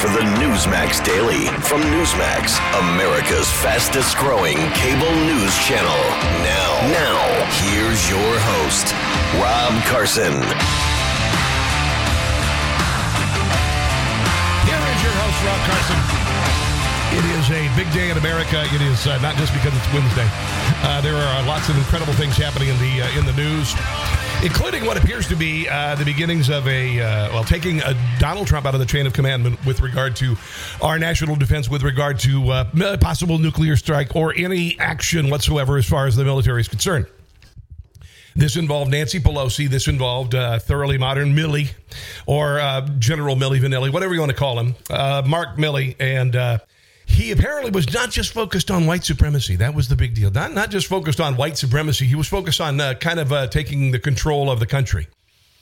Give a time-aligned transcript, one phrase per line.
[0.00, 5.96] for the Newsmax Daily from Newsmax, America's fastest growing cable news channel.
[6.44, 7.16] Now, now,
[7.64, 8.92] here's your host,
[9.40, 10.36] Rob Carson.
[14.68, 16.00] Here is your host, Rob Carson.
[17.16, 18.68] It is a big day in America.
[18.74, 20.28] It is uh, not just because it's Wednesday.
[20.84, 23.72] Uh, there are lots of incredible things happening in the uh, in the news,
[24.42, 28.46] including what appears to be uh, the beginnings of a uh, well, taking uh, Donald
[28.46, 30.36] Trump out of the chain of command with regard to
[30.82, 35.86] our national defense, with regard to uh, possible nuclear strike or any action whatsoever as
[35.86, 37.06] far as the military is concerned.
[38.36, 39.66] This involved Nancy Pelosi.
[39.66, 41.70] This involved uh, thoroughly modern Milley,
[42.26, 46.36] or uh, General Millie Vanilli, whatever you want to call him, uh, Mark Milley, and
[46.36, 46.58] uh,
[47.06, 49.56] he apparently was not just focused on white supremacy.
[49.56, 50.30] That was the big deal.
[50.30, 52.04] Not not just focused on white supremacy.
[52.04, 55.06] He was focused on uh, kind of uh, taking the control of the country.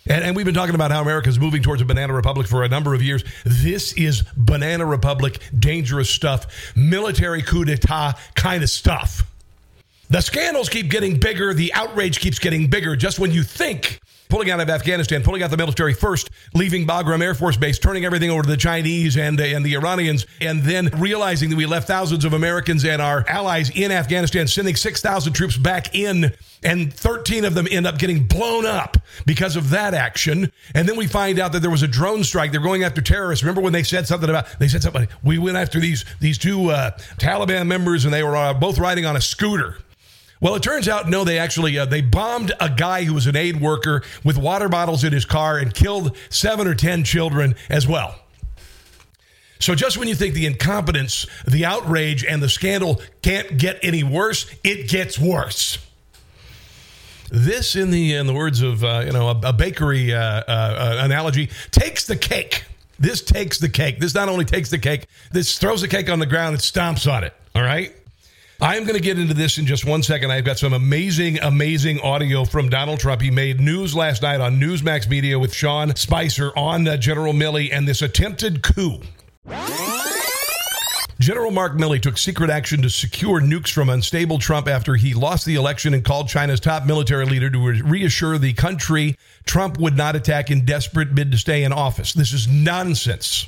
[0.06, 2.62] And, and, we've been talking about how America is moving towards a banana republic for
[2.62, 3.24] a number of years.
[3.44, 9.22] This is banana republic, dangerous stuff, military coup d'etat kind of stuff.
[10.10, 11.54] The scandals keep getting bigger.
[11.54, 12.96] The outrage keeps getting bigger.
[12.96, 17.22] Just when you think pulling out of Afghanistan, pulling out the military first, leaving Bagram
[17.22, 20.62] Air Force Base, turning everything over to the Chinese and, uh, and the Iranians, and
[20.62, 25.32] then realizing that we left thousands of Americans and our allies in Afghanistan, sending 6,000
[25.32, 29.94] troops back in, and 13 of them end up getting blown up because of that
[29.94, 30.50] action.
[30.74, 32.52] And then we find out that there was a drone strike.
[32.52, 33.42] They're going after terrorists.
[33.42, 36.70] Remember when they said something about, they said something, we went after these, these two
[36.70, 39.78] uh, Taliban members and they were uh, both riding on a scooter.
[40.44, 43.34] Well, it turns out no, they actually uh, they bombed a guy who was an
[43.34, 47.88] aid worker with water bottles in his car and killed seven or ten children as
[47.88, 48.14] well.
[49.58, 54.04] So just when you think the incompetence, the outrage, and the scandal can't get any
[54.04, 55.78] worse, it gets worse.
[57.30, 61.00] This, in the in the words of uh, you know a, a bakery uh, uh,
[61.00, 62.66] analogy, takes the cake.
[62.98, 63.98] This takes the cake.
[63.98, 67.10] This not only takes the cake, this throws the cake on the ground and stomps
[67.10, 67.32] on it.
[67.54, 67.96] All right.
[68.60, 70.30] I'm going to get into this in just one second.
[70.30, 73.20] I've got some amazing, amazing audio from Donald Trump.
[73.20, 77.70] He made news last night on Newsmax Media with Sean Spicer on uh, General Milley
[77.72, 79.00] and this attempted coup.
[81.20, 85.46] General Mark Milley took secret action to secure nukes from unstable Trump after he lost
[85.46, 90.16] the election and called China's top military leader to reassure the country Trump would not
[90.16, 92.12] attack in desperate bid to stay in office.
[92.12, 93.46] This is nonsense.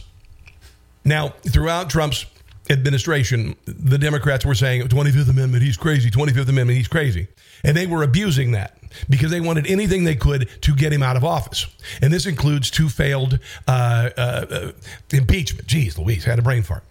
[1.04, 2.26] Now, throughout Trump's
[2.70, 7.28] administration, the Democrats were saying 25th Amendment, he's crazy, 25th Amendment, he's crazy.
[7.64, 8.78] And they were abusing that
[9.08, 11.66] because they wanted anything they could to get him out of office.
[12.02, 14.72] And this includes two failed uh, uh, uh,
[15.10, 15.66] impeachment.
[15.66, 16.84] Jeez, Louise, had a brain fart.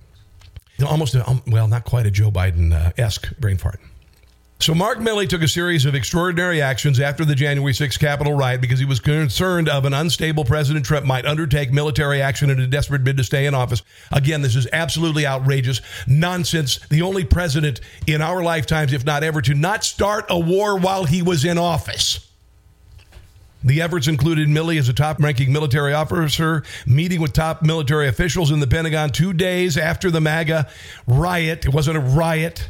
[0.86, 3.80] Almost, a, um, well, not quite a Joe Biden esque brain fart.
[4.60, 8.62] So Mark Milley took a series of extraordinary actions after the January 6th Capitol riot
[8.62, 12.66] because he was concerned of an unstable President Trump might undertake military action in a
[12.66, 13.84] desperate bid to stay in office.
[14.14, 16.80] Again, this is absolutely outrageous nonsense.
[16.88, 21.04] The only president in our lifetimes, if not ever, to not start a war while
[21.04, 22.32] he was in office.
[23.64, 28.52] The efforts included Milley as a top ranking military officer meeting with top military officials
[28.52, 30.70] in the Pentagon two days after the MAGA
[31.08, 31.66] riot.
[31.66, 32.70] It wasn't a riot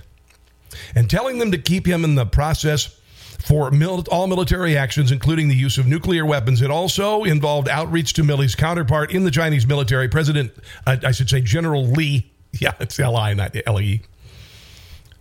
[0.95, 2.99] and telling them to keep him in the process
[3.45, 6.61] for mil- all military actions, including the use of nuclear weapons.
[6.61, 10.51] It also involved outreach to Milley's counterpart in the Chinese military, President,
[10.87, 12.31] uh, I should say, General Lee.
[12.57, 14.01] Yeah, it's L-I, not L-E.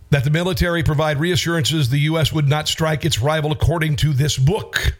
[0.09, 2.31] That the military provide reassurances the U.S.
[2.31, 4.95] would not strike its rival according to this book,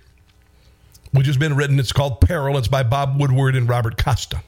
[1.14, 1.80] which has been written.
[1.80, 2.58] It's called Peril.
[2.58, 4.42] It's by Bob Woodward and Robert Costa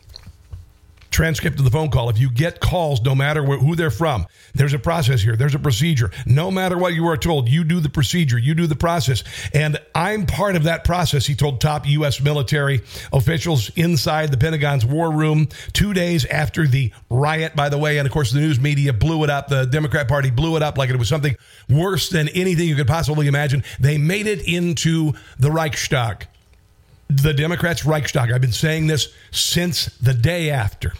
[1.17, 2.11] transcript of the phone call.
[2.11, 5.35] If you get calls, no matter who they're from, there's a process here.
[5.35, 6.11] There's a procedure.
[6.28, 9.23] No matter what you are told, you do the procedure, you do the process.
[9.52, 12.22] And I'm part of that process, he told top U.S.
[12.22, 12.81] military
[13.11, 17.97] officials inside the Pentagon's war room two days after the riot, by the way.
[17.97, 19.47] And of course, the news media blew it up.
[19.47, 21.35] The Democrat Party blew it up like it was something
[21.67, 23.63] worse than anything you could possibly imagine.
[23.79, 26.28] They made it into the Reichstag.
[27.09, 28.31] The Democrats' Reichstag.
[28.31, 30.93] I've been saying this since the day after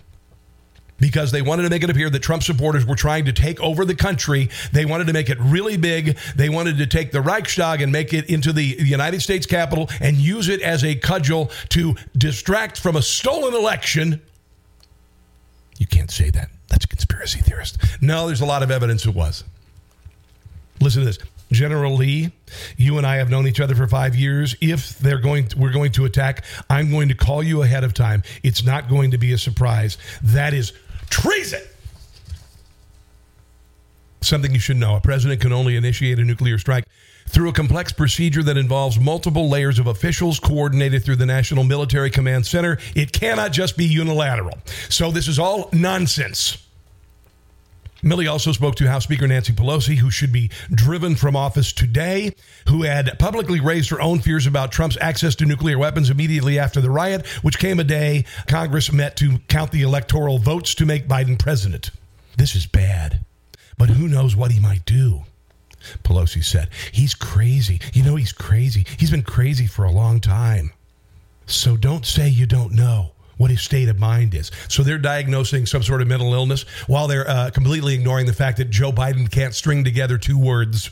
[0.99, 3.85] because they wanted to make it appear that Trump supporters were trying to take over
[3.85, 4.49] the country.
[4.71, 6.17] They wanted to make it really big.
[6.35, 10.17] They wanted to take the Reichstag and make it into the United States Capitol and
[10.17, 14.21] use it as a cudgel to distract from a stolen election
[15.77, 16.49] You can't say that.
[16.69, 17.77] That's a conspiracy theorist.
[18.01, 19.44] No, there's a lot of evidence it was.
[20.81, 21.19] Listen to this.
[21.51, 22.31] General Lee,
[22.75, 24.55] you and I have known each other for five years.
[24.59, 26.44] If they're going, to, we're going to attack.
[26.69, 28.23] I'm going to call you ahead of time.
[28.44, 29.97] It's not going to be a surprise.
[30.21, 30.73] That is
[31.09, 31.62] treason.
[34.21, 36.83] Something you should know: a president can only initiate a nuclear strike
[37.30, 42.09] through a complex procedure that involves multiple layers of officials coordinated through the National Military
[42.09, 42.77] Command Center.
[42.95, 44.57] It cannot just be unilateral.
[44.89, 46.66] So this is all nonsense.
[48.07, 52.33] Milley also spoke to House Speaker Nancy Pelosi, who should be driven from office today,
[52.68, 56.80] who had publicly raised her own fears about Trump's access to nuclear weapons immediately after
[56.80, 61.07] the riot, which came a day Congress met to count the electoral votes to make
[61.07, 61.92] Biden president.
[62.38, 63.25] This is bad,
[63.77, 65.24] but who knows what he might do.
[66.04, 67.81] Pelosi said, He's crazy.
[67.94, 68.86] You know, he's crazy.
[68.98, 70.71] He's been crazy for a long time.
[71.45, 74.51] So don't say you don't know what his state of mind is.
[74.67, 78.57] So they're diagnosing some sort of mental illness while they're uh, completely ignoring the fact
[78.57, 80.91] that Joe Biden can't string together two words.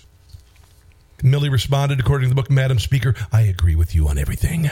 [1.19, 4.69] Milley responded, according to the book, Madam Speaker, I agree with you on everything.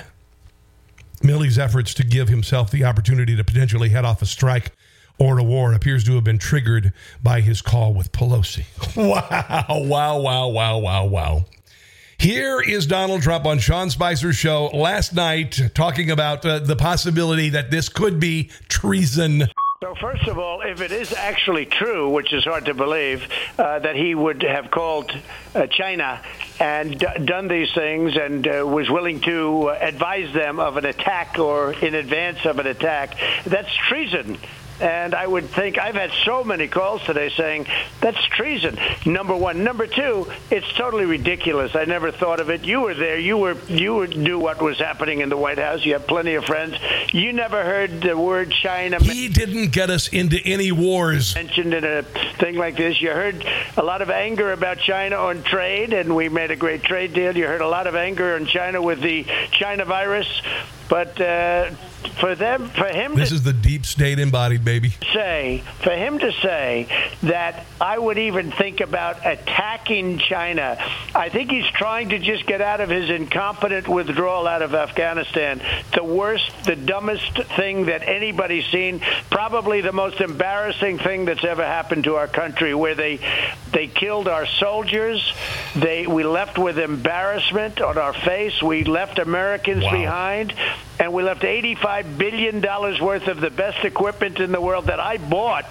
[1.22, 4.74] Milley's efforts to give himself the opportunity to potentially head off a strike
[5.18, 6.92] or a war appears to have been triggered
[7.22, 8.66] by his call with Pelosi.
[8.96, 11.46] Wow, wow, wow, wow, wow, wow.
[12.18, 17.50] Here is Donald Trump on Sean Spicer's show last night talking about uh, the possibility
[17.50, 19.48] that this could be treason.
[19.82, 23.28] So, first of all, if it is actually true, which is hard to believe,
[23.60, 25.12] uh, that he would have called
[25.54, 26.22] uh, China
[26.62, 31.38] and d- done these things and uh, was willing to advise them of an attack
[31.38, 34.38] or in advance of an attack, that's treason.
[34.80, 37.68] And I would think I've had so many calls today saying
[38.02, 38.78] that's treason.
[39.06, 39.64] Number one.
[39.64, 41.76] Number two, it's totally ridiculous.
[41.76, 42.66] I never thought of it.
[42.66, 43.20] You were there.
[43.20, 45.86] You were you knew what was happening in the White House.
[45.86, 46.76] You have plenty of friends.
[47.14, 48.98] You never heard the word China.
[49.02, 51.36] He didn't get us into any wars.
[51.36, 53.02] Mentioned in a thing like this.
[53.02, 53.46] You heard
[53.78, 57.36] a lot of anger about China on trade, and we made a great trade deal.
[57.36, 60.28] You heard a lot of anger on China with the China virus.
[60.90, 61.72] But uh,
[62.08, 64.90] for them, for him, this to is the deep state embodied, baby.
[65.14, 66.88] say, for him to say
[67.24, 69.63] that I would even think about attacking
[70.20, 70.78] China,
[71.16, 75.62] I think he's trying to just get out of his incompetent withdrawal out of Afghanistan.
[75.94, 81.66] The worst, the dumbest thing that anybody's seen, probably the most embarrassing thing that's ever
[81.66, 83.20] happened to our country, where they
[83.72, 85.34] they killed our soldiers.
[85.76, 88.62] They we left with embarrassment on our face.
[88.62, 89.92] We left Americans Wow.
[89.92, 90.54] behind
[91.00, 95.18] and we left $85 billion worth of the best equipment in the world that I
[95.18, 95.66] bought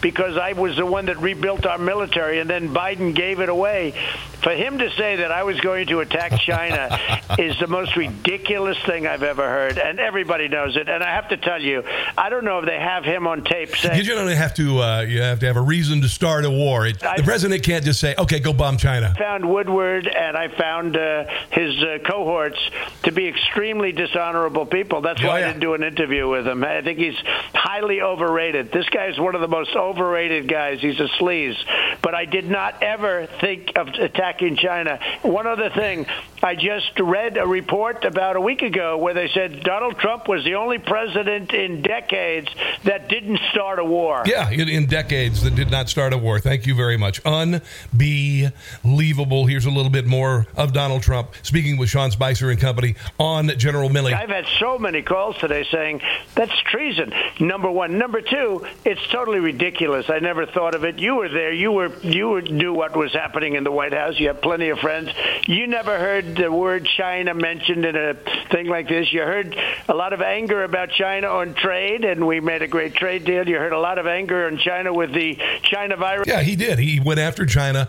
[0.00, 3.94] because I was the one that rebuilt our military, and then Biden gave it away.
[4.42, 6.98] For him to say that I was going to attack China
[7.38, 10.88] is the most ridiculous thing I've ever heard, and everybody knows it.
[10.88, 11.82] And I have to tell you,
[12.16, 13.98] I don't know if they have him on tape saying.
[13.98, 16.86] You generally have to uh, you have to have a reason to start a war.
[16.86, 20.48] It, the president can't just say, "Okay, go bomb China." I found Woodward and I
[20.48, 22.58] found uh, his uh, cohorts
[23.02, 25.02] to be extremely dishonorable people.
[25.02, 25.44] That's Oh, why yeah.
[25.44, 26.64] I didn't do an interview with him.
[26.64, 27.16] I think he's
[27.52, 28.72] highly overrated.
[28.72, 30.80] This guy is one of the most overrated guys.
[30.80, 31.56] He's a sleaze.
[32.02, 34.98] But I did not ever think of attacking China.
[35.22, 36.06] One other thing,
[36.42, 40.44] I just read a report about a week ago where they said Donald Trump was
[40.44, 42.48] the only president in decades
[42.84, 44.22] that didn't start a war.
[44.24, 46.40] Yeah, in, in decades that did not start a war.
[46.40, 47.20] Thank you very much.
[47.26, 49.46] Unbelievable.
[49.46, 53.48] Here's a little bit more of Donald Trump speaking with Sean Spicer and company on
[53.58, 54.14] General Milley.
[54.14, 56.00] I've had so many calls today saying
[56.34, 57.12] that's treason.
[57.40, 57.98] Number one.
[57.98, 59.79] Number two, it's totally ridiculous.
[59.88, 60.98] I never thought of it.
[60.98, 61.52] You were there.
[61.52, 64.18] You were you were, knew what was happening in the White House.
[64.18, 65.10] You have plenty of friends.
[65.46, 68.14] You never heard the word China mentioned in a
[68.50, 69.12] thing like this.
[69.12, 69.56] You heard
[69.88, 73.48] a lot of anger about China on trade, and we made a great trade deal.
[73.48, 76.28] You heard a lot of anger on China with the China virus.
[76.28, 76.78] Yeah, he did.
[76.78, 77.88] He went after China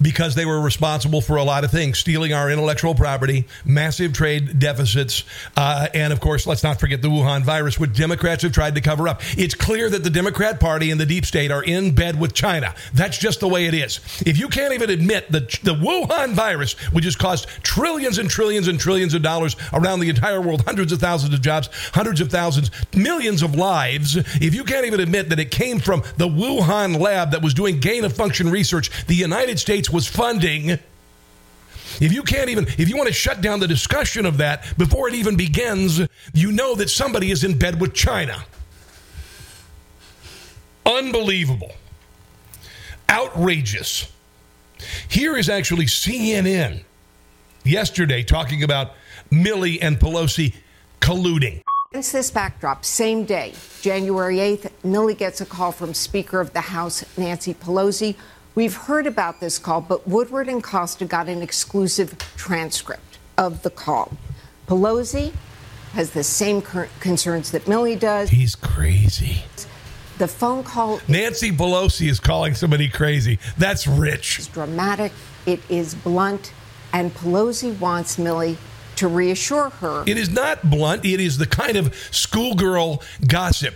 [0.00, 4.58] because they were responsible for a lot of things stealing our intellectual property, massive trade
[4.58, 5.24] deficits,
[5.56, 8.80] uh, and of course, let's not forget the Wuhan virus, which Democrats have tried to
[8.80, 9.22] cover up.
[9.38, 12.74] It's clear that the Democrat Party and the deep state are in bed with China.
[12.92, 14.00] That's just the way it is.
[14.26, 18.68] If you can't even admit that the Wuhan virus, which has cost trillions and trillions
[18.68, 22.30] and trillions of dollars around the entire world, hundreds of thousands of jobs, hundreds of
[22.30, 26.98] thousands, millions of lives, if you can't even admit that it came from the Wuhan
[27.00, 30.78] lab that was doing gain of function research the United States was funding,
[32.00, 35.08] if you can't even, if you want to shut down the discussion of that before
[35.08, 36.00] it even begins,
[36.32, 38.44] you know that somebody is in bed with China.
[40.86, 41.72] Unbelievable.
[43.08, 44.10] Outrageous.
[45.08, 46.82] Here is actually CNN
[47.64, 48.92] yesterday talking about
[49.30, 50.54] Milley and Pelosi
[51.00, 51.62] colluding.
[51.90, 56.60] Against this backdrop, same day, January 8th, Milley gets a call from Speaker of the
[56.60, 58.16] House Nancy Pelosi.
[58.54, 63.70] We've heard about this call, but Woodward and Costa got an exclusive transcript of the
[63.70, 64.12] call.
[64.68, 65.32] Pelosi
[65.92, 66.62] has the same
[67.00, 68.30] concerns that Milley does.
[68.30, 69.42] He's crazy.
[70.18, 71.00] The phone call.
[71.08, 73.40] Nancy Pelosi is calling somebody crazy.
[73.58, 74.38] That's rich.
[74.38, 75.10] It's dramatic.
[75.46, 76.52] It is blunt.
[76.92, 78.56] And Pelosi wants Milley
[78.96, 80.04] to reassure her.
[80.06, 81.04] It is not blunt.
[81.04, 83.74] It is the kind of schoolgirl gossip.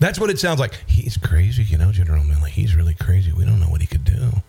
[0.00, 0.74] That's what it sounds like.
[0.86, 2.48] He's crazy, you know, General Milley.
[2.48, 3.32] He's really crazy.
[3.32, 4.42] We don't know what he could do.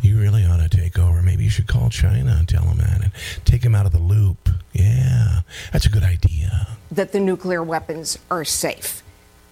[0.00, 1.22] You really ought to take over.
[1.22, 3.12] Maybe you should call China and tell him that and
[3.44, 4.48] take him out of the loop.
[4.72, 5.40] Yeah,
[5.72, 6.76] that's a good idea.
[6.90, 9.02] That the nuclear weapons are safe.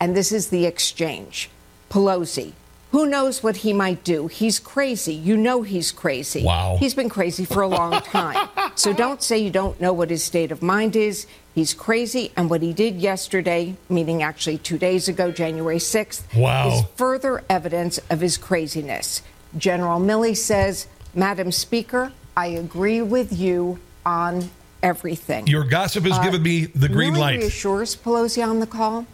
[0.00, 1.50] And this is the exchange.
[1.90, 2.52] Pelosi,
[2.90, 4.28] who knows what he might do?
[4.28, 5.14] He's crazy.
[5.14, 6.44] You know he's crazy.
[6.44, 6.76] Wow.
[6.78, 8.48] He's been crazy for a long time.
[8.76, 11.26] so don't say you don't know what his state of mind is.
[11.54, 12.32] He's crazy.
[12.36, 16.68] And what he did yesterday, meaning actually two days ago, January 6th, wow.
[16.68, 19.22] is further evidence of his craziness.
[19.56, 24.50] General Milley says, Madam Speaker, I agree with you on
[24.82, 25.46] everything.
[25.46, 27.38] Your gossip has uh, given me the green Milley light.
[27.38, 29.06] reassures Pelosi on the call,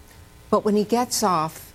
[0.49, 1.75] but when he gets off,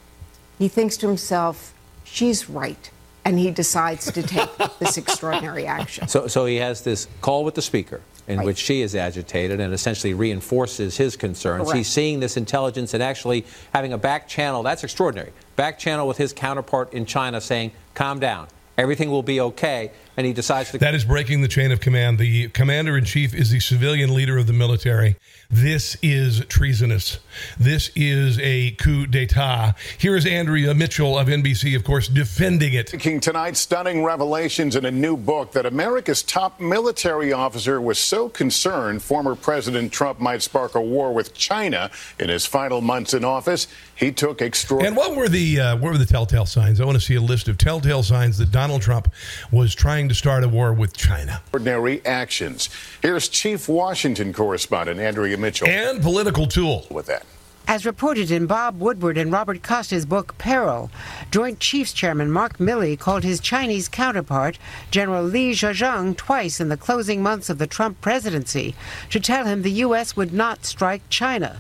[0.58, 2.90] he thinks to himself, she's right.
[3.26, 6.08] And he decides to take this extraordinary action.
[6.08, 8.46] So, so he has this call with the speaker in right.
[8.46, 11.64] which she is agitated and essentially reinforces his concerns.
[11.64, 11.78] Correct.
[11.78, 14.64] He's seeing this intelligence and actually having a back channel.
[14.64, 15.32] That's extraordinary.
[15.56, 18.48] Back channel with his counterpart in China saying, calm down.
[18.78, 19.92] Everything will be okay.
[20.18, 20.78] And he decides to.
[20.78, 22.18] That is breaking the chain of command.
[22.18, 25.18] The commander in chief is the civilian leader of the military.
[25.50, 27.20] This is treasonous.
[27.60, 29.74] This is a coup d'etat.
[29.98, 32.94] Here is Andrea Mitchell of NBC, of course, defending it.
[32.94, 38.30] Making tonight stunning revelations in a new book that America's top military officer was so
[38.30, 43.24] concerned former President Trump might spark a war with China in his final months in
[43.24, 44.90] office, he took extraordinary.
[44.90, 46.82] And what were the uh, what were the telltale signs?
[46.82, 49.12] I want to see a list of telltale signs that Donald Trump
[49.52, 51.42] was trying to start a war with China.
[51.54, 52.70] Ordinary actions.
[53.02, 55.68] Here's Chief Washington correspondent Andrea Mitchell.
[55.68, 56.86] And political tool.
[56.90, 57.26] With that.
[57.68, 60.92] As reported in Bob Woodward and Robert Costa's book Peril,
[61.32, 64.60] Joint Chiefs Chairman Mark Milley called his Chinese counterpart,
[64.92, 68.76] General Li Zuocheng, twice in the closing months of the Trump presidency
[69.10, 70.16] to tell him the U.S.
[70.16, 71.60] would not strike China.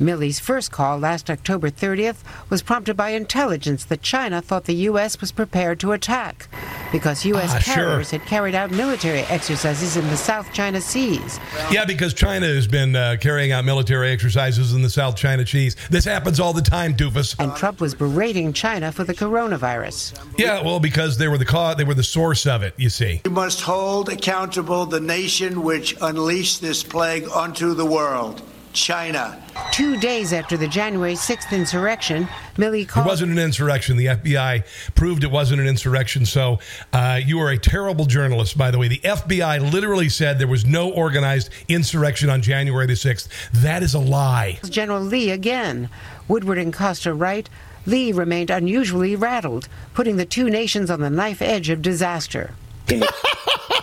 [0.00, 2.18] Milley's first call last October 30th
[2.50, 5.20] was prompted by intelligence that China thought the U.S.
[5.20, 6.48] was prepared to attack
[6.92, 7.52] because U.S.
[7.52, 8.18] Ah, carriers sure.
[8.18, 11.40] had carried out military exercises in the South China Seas.
[11.70, 15.76] Yeah, because China has been uh, carrying out military exercises in the South China Seas.
[15.90, 17.34] This happens all the time, doofus.
[17.38, 20.18] And Trump was berating China for the coronavirus.
[20.38, 22.74] Yeah, well, because they were the cause, they were the source of it.
[22.76, 28.42] You see, we must hold accountable the nation which unleashed this plague onto the world.
[28.78, 29.42] China.
[29.72, 33.06] Two days after the January 6th insurrection, Milley called.
[33.06, 33.96] It wasn't an insurrection.
[33.96, 36.24] The FBI proved it wasn't an insurrection.
[36.24, 36.58] So
[36.92, 38.88] uh, you are a terrible journalist, by the way.
[38.88, 43.28] The FBI literally said there was no organized insurrection on January the 6th.
[43.52, 44.58] That is a lie.
[44.68, 45.90] General Lee again.
[46.28, 47.48] Woodward and Costa write
[47.86, 52.54] Lee remained unusually rattled, putting the two nations on the knife edge of disaster.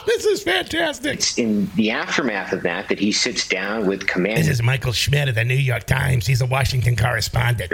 [0.06, 1.14] this is fantastic.
[1.14, 4.48] It's in the aftermath of that that he sits down with commanders.
[4.48, 6.28] This is Michael Schmidt of the New York Times.
[6.28, 7.72] He's a Washington correspondent.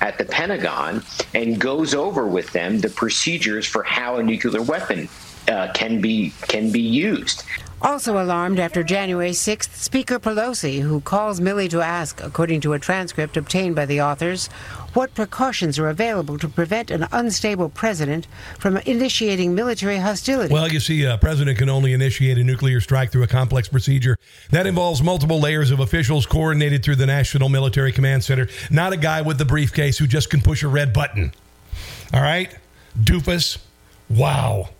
[0.00, 1.02] At the Pentagon
[1.34, 5.08] and goes over with them the procedures for how a nuclear weapon
[5.48, 7.44] uh, can be can be used.
[7.82, 12.78] Also alarmed after January 6th, Speaker Pelosi, who calls Milley to ask, according to a
[12.78, 14.46] transcript obtained by the authors,
[14.94, 18.26] what precautions are available to prevent an unstable president
[18.58, 20.52] from initiating military hostility.
[20.52, 24.16] Well, you see, a president can only initiate a nuclear strike through a complex procedure
[24.50, 28.96] that involves multiple layers of officials coordinated through the National Military Command Center, not a
[28.96, 31.30] guy with the briefcase who just can push a red button.
[32.14, 32.56] All right?
[32.98, 33.58] Doofus.
[34.08, 34.70] Wow.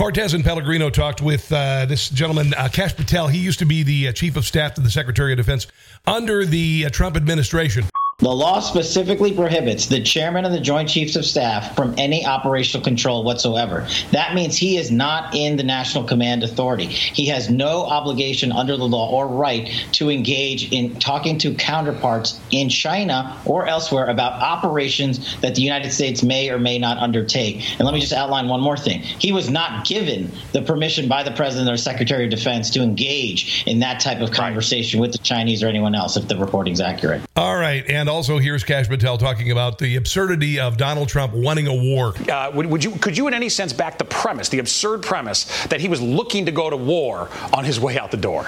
[0.00, 3.28] Cortes and Pellegrino talked with uh, this gentleman, uh, Kash Patel.
[3.28, 5.66] He used to be the uh, chief of staff to the Secretary of Defense
[6.06, 7.84] under the uh, Trump administration.
[8.20, 12.84] The law specifically prohibits the chairman of the Joint Chiefs of Staff from any operational
[12.84, 13.88] control whatsoever.
[14.12, 16.84] That means he is not in the National Command Authority.
[16.84, 22.38] He has no obligation under the law or right to engage in talking to counterparts
[22.50, 27.62] in China or elsewhere about operations that the United States may or may not undertake.
[27.78, 29.00] And let me just outline one more thing.
[29.00, 33.64] He was not given the permission by the President or Secretary of Defense to engage
[33.66, 37.22] in that type of conversation with the Chinese or anyone else if the reporting's accurate.
[37.34, 37.88] All right.
[37.88, 42.12] And also here's Kash Patel talking about the absurdity of Donald Trump wanting a war.
[42.28, 45.44] Uh, would, would, you could you in any sense back the premise, the absurd premise
[45.66, 48.46] that he was looking to go to war on his way out the door?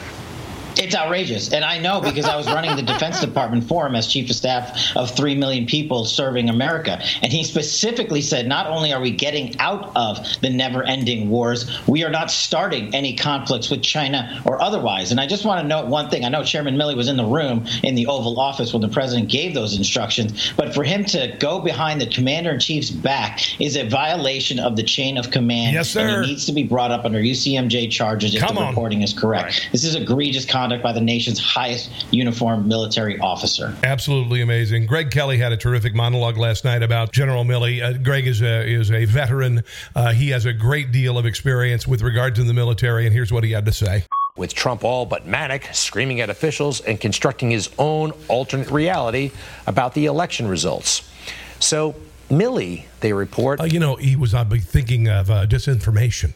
[0.83, 1.53] It's outrageous.
[1.53, 4.37] And I know because I was running the Defense Department for him as chief of
[4.37, 7.01] staff of 3 million people serving America.
[7.23, 11.87] And he specifically said not only are we getting out of the never ending wars,
[11.87, 15.11] we are not starting any conflicts with China or otherwise.
[15.13, 16.25] And I just want to note one thing.
[16.25, 19.29] I know Chairman Milley was in the room in the Oval Office when the president
[19.29, 23.77] gave those instructions, but for him to go behind the commander in chief's back is
[23.77, 25.75] a violation of the chain of command.
[25.75, 26.01] Yes, sir.
[26.01, 28.69] And he needs to be brought up under UCMJ charges if the on.
[28.69, 29.45] reporting is correct.
[29.45, 29.69] Right.
[29.73, 33.77] This is egregious conduct by the nation's highest uniformed military officer.
[33.83, 34.87] Absolutely amazing.
[34.87, 37.83] Greg Kelly had a terrific monologue last night about General Milley.
[37.83, 39.65] Uh, Greg is a is a veteran.
[39.97, 43.33] Uh, he has a great deal of experience with regard to the military, and here's
[43.33, 44.05] what he had to say.
[44.37, 49.33] With Trump all but manic, screaming at officials and constructing his own alternate reality
[49.67, 51.11] about the election results.
[51.59, 51.95] So,
[52.31, 53.61] Milley, they report.
[53.61, 56.33] Uh, you know, he was uh, thinking of uh, disinformation,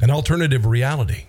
[0.00, 1.24] an alternative reality.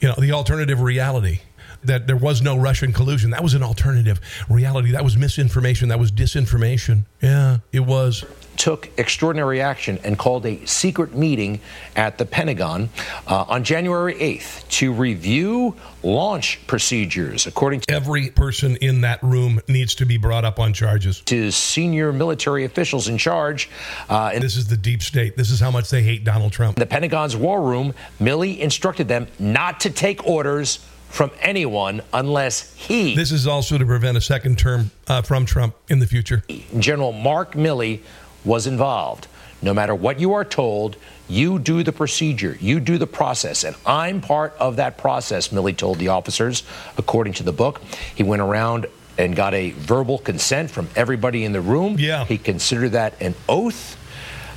[0.00, 1.42] You know, the alternative reality
[1.84, 3.30] that there was no Russian collusion.
[3.30, 4.92] That was an alternative reality.
[4.92, 5.88] That was misinformation.
[5.88, 7.04] That was disinformation.
[7.20, 8.24] Yeah, it was.
[8.56, 11.58] took extraordinary action and called a secret meeting
[11.96, 12.90] at the Pentagon
[13.26, 19.60] uh, on January 8th to review launch procedures, according to every person in that room
[19.68, 21.20] needs to be brought up on charges.
[21.22, 23.70] To senior military officials in charge.
[24.08, 25.36] Uh, and this is the deep state.
[25.36, 26.76] This is how much they hate Donald Trump.
[26.76, 33.14] The Pentagon's war room, Milley instructed them not to take orders from anyone unless he.
[33.14, 36.42] This is also to prevent a second term uh, from Trump in the future.
[36.78, 38.00] General Mark Milley
[38.44, 39.28] was involved.
[39.60, 40.96] No matter what you are told,
[41.28, 43.62] you do the procedure, you do the process.
[43.62, 46.64] And I'm part of that process, Milley told the officers,
[46.96, 47.82] according to the book.
[48.14, 48.86] He went around
[49.18, 51.96] and got a verbal consent from everybody in the room.
[51.98, 52.24] Yeah.
[52.24, 53.98] He considered that an oath.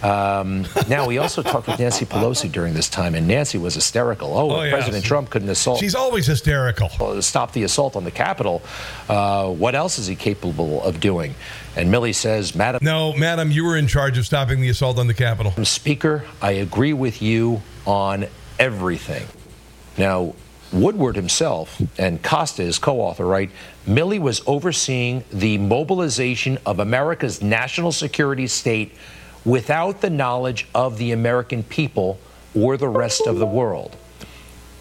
[0.06, 4.38] Um, now, we also talked with Nancy Pelosi during this time, and Nancy was hysterical.
[4.38, 4.72] Oh, Oh, yeah.
[4.72, 5.80] President Trump couldn't assault.
[5.80, 6.90] She's always hysterical.
[7.24, 8.62] Stop the assault on the Capitol.
[9.10, 11.34] Uh, what else is he capable of doing?
[11.76, 12.82] And Milley says, Madam.
[12.84, 15.52] No, madam, you were in charge of stopping the assault on the Capitol.
[15.66, 18.28] Speaker, I agree with you on
[18.60, 19.26] everything.
[19.98, 20.36] Now,
[20.72, 23.50] Woodward himself and Costa, his co author, right?
[23.88, 28.92] Milley was overseeing the mobilization of America's national security state
[29.46, 32.20] without the knowledge of the American people
[32.56, 33.96] or the rest of the world.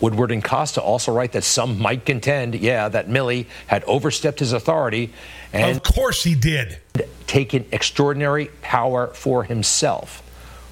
[0.00, 4.52] Woodward and Costa also write that some might contend, yeah, that Milley had overstepped his
[4.52, 5.12] authority
[5.52, 6.78] and Of course he did.
[7.26, 10.22] taken extraordinary power for himself.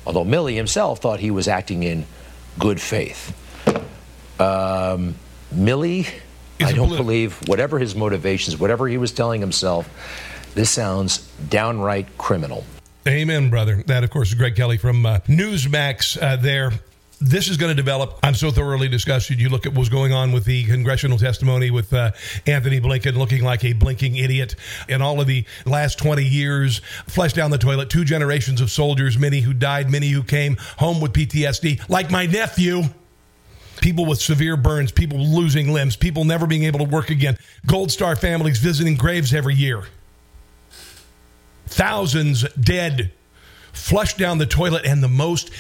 [0.07, 2.05] Although Milley himself thought he was acting in
[2.59, 3.33] good faith.
[4.41, 5.15] Um,
[5.55, 6.09] Milley,
[6.61, 9.89] I don't believe, whatever his motivations, whatever he was telling himself,
[10.55, 12.65] this sounds downright criminal.
[13.07, 13.83] Amen, brother.
[13.87, 16.71] That, of course, is Greg Kelly from uh, Newsmax uh, there.
[17.21, 18.19] This is going to develop.
[18.23, 19.41] I'm so thoroughly disgusted.
[19.41, 22.13] You look at what's going on with the congressional testimony with uh,
[22.47, 24.55] Antony Blinken looking like a blinking idiot.
[24.89, 29.19] In all of the last 20 years, flushed down the toilet, two generations of soldiers,
[29.19, 32.83] many who died, many who came home with PTSD, like my nephew.
[33.81, 37.37] People with severe burns, people losing limbs, people never being able to work again,
[37.67, 39.83] Gold Star families visiting graves every year
[41.73, 43.13] thousands dead,
[43.73, 45.51] flushed down the toilet, and the most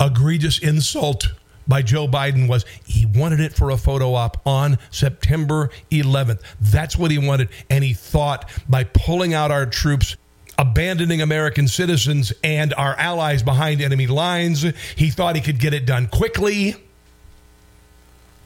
[0.00, 1.28] egregious insult
[1.66, 6.40] by Joe Biden was he wanted it for a photo op on September 11th.
[6.60, 7.50] That's what he wanted.
[7.68, 10.16] And he thought by pulling out our troops,
[10.56, 14.64] abandoning American citizens and our allies behind enemy lines,
[14.96, 16.74] he thought he could get it done quickly.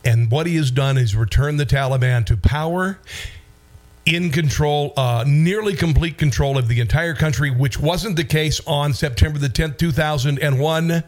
[0.04, 2.98] And what he has done is return the Taliban to power
[4.04, 8.92] in control, uh, nearly complete control of the entire country, which wasn't the case on
[8.92, 11.04] September the 10th, 2001.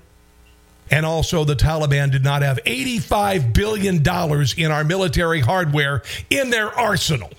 [0.91, 3.97] And also, the Taliban did not have $85 billion
[4.57, 7.31] in our military hardware in their arsenal.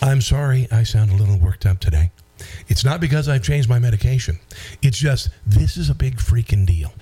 [0.00, 2.10] I'm sorry, I sound a little worked up today.
[2.68, 4.38] It's not because I've changed my medication.
[4.80, 6.92] It's just, this is a big freaking deal.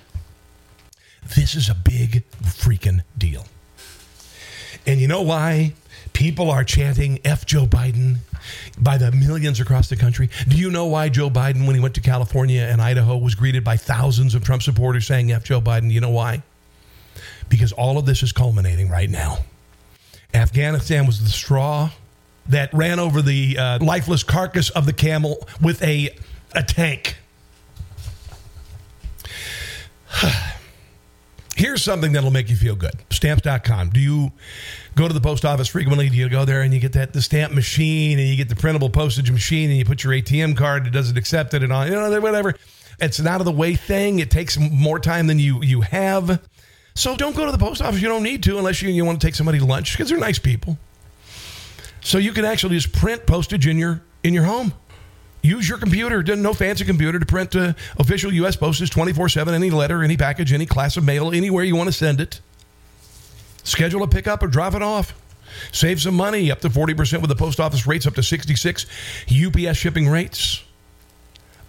[1.35, 3.45] This is a big freaking deal.
[4.85, 5.73] And you know why
[6.17, 8.17] people are chanting F Joe Biden
[8.79, 10.31] by the millions across the country?
[10.47, 13.63] Do you know why Joe Biden, when he went to California and Idaho, was greeted
[13.63, 15.91] by thousands of Trump supporters saying F Joe Biden?
[15.91, 16.41] You know why?
[17.49, 19.45] Because all of this is culminating right now.
[20.33, 21.91] Afghanistan was the straw
[22.47, 26.09] that ran over the uh, lifeless carcass of the camel with a,
[26.55, 27.15] a tank.
[31.57, 32.93] Here's something that'll make you feel good.
[33.09, 33.89] Stamps.com.
[33.89, 34.31] Do you
[34.95, 36.07] go to the post office frequently?
[36.07, 38.55] Do you go there and you get that the stamp machine and you get the
[38.55, 41.83] printable postage machine and you put your ATM card, it doesn't accept it and all,
[41.83, 42.53] you know, whatever.
[42.99, 44.19] It's an out of the way thing.
[44.19, 46.47] It takes more time than you you have.
[46.93, 48.01] So don't go to the post office.
[48.01, 50.19] You don't need to unless you, you want to take somebody to lunch because they're
[50.19, 50.77] nice people.
[52.01, 54.73] So you can actually just print postage in your in your home.
[55.47, 58.57] Use your computer, no fancy computer, to print uh, official U.S.
[58.57, 61.93] postage 24 7, any letter, any package, any class of mail, anywhere you want to
[61.93, 62.41] send it.
[63.63, 65.13] Schedule a pickup or drop it off.
[65.71, 68.85] Save some money, up to 40% with the post office rates, up to 66
[69.31, 70.63] UPS shipping rates.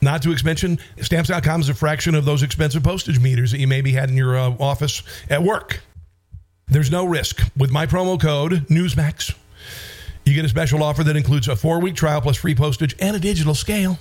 [0.00, 3.92] Not to mention, stamps.com is a fraction of those expensive postage meters that you maybe
[3.92, 5.80] had in your uh, office at work.
[6.66, 7.40] There's no risk.
[7.56, 9.34] With my promo code, Newsmax,
[10.28, 13.16] you get a special offer that includes a four week trial plus free postage and
[13.16, 13.98] a digital scale.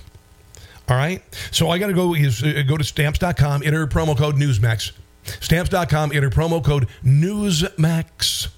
[0.88, 1.22] All right.
[1.50, 4.92] So all I got to go is uh, go to stamps.com, enter promo code Newsmax.
[5.40, 8.48] Stamps.com, enter promo code Newsmax.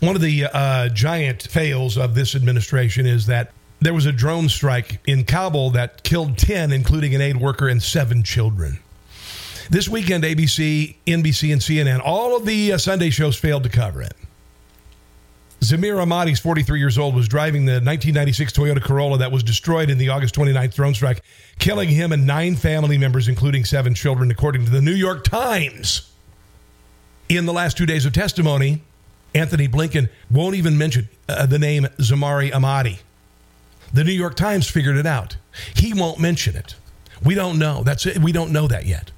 [0.00, 4.48] One of the uh, giant fails of this administration is that there was a drone
[4.48, 8.78] strike in Kabul that killed 10, including an aid worker and seven children.
[9.70, 14.02] This weekend, ABC, NBC, and CNN, all of the uh, Sunday shows failed to cover
[14.02, 14.14] it.
[15.60, 19.98] Zamir Ahmadi, 43 years old, was driving the 1996 Toyota Corolla that was destroyed in
[19.98, 21.22] the August 29th drone strike,
[21.58, 26.12] killing him and nine family members, including seven children, according to the New York Times.
[27.28, 28.82] In the last two days of testimony,
[29.34, 33.00] Antony Blinken won't even mention uh, the name Zamari Ahmadi.
[33.92, 35.36] The New York Times figured it out.
[35.74, 36.76] He won't mention it.
[37.24, 37.82] We don't know.
[37.82, 38.18] That's it.
[38.18, 39.10] We don't know that yet.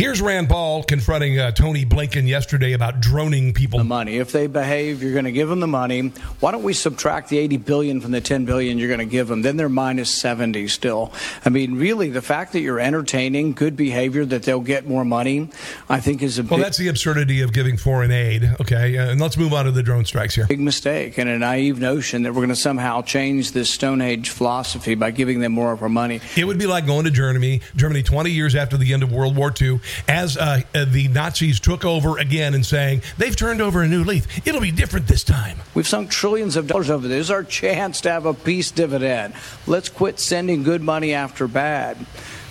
[0.00, 3.78] Here's Rand Paul confronting uh, Tony Blinken yesterday about droning people.
[3.78, 4.16] The money.
[4.16, 6.08] If they behave, you're going to give them the money.
[6.40, 9.28] Why don't we subtract the 80 billion from the 10 billion you're going to give
[9.28, 9.42] them?
[9.42, 11.12] Then they're minus 70 still.
[11.44, 15.50] I mean, really, the fact that you're entertaining good behavior that they'll get more money,
[15.90, 16.56] I think is a well.
[16.56, 18.56] Big, that's the absurdity of giving foreign aid.
[18.58, 20.46] Okay, uh, and let's move on to the drone strikes here.
[20.46, 24.30] Big mistake and a naive notion that we're going to somehow change this Stone Age
[24.30, 26.22] philosophy by giving them more of our money.
[26.38, 29.36] It would be like going to Germany, Germany 20 years after the end of World
[29.36, 29.78] War II
[30.08, 34.04] as uh, uh, the Nazis took over again and saying they've turned over a new
[34.04, 34.46] leaf.
[34.46, 35.58] It'll be different this time.
[35.74, 37.30] We've sunk trillions of dollars over this.
[37.30, 39.34] Our chance to have a peace dividend.
[39.66, 41.98] Let's quit sending good money after bad.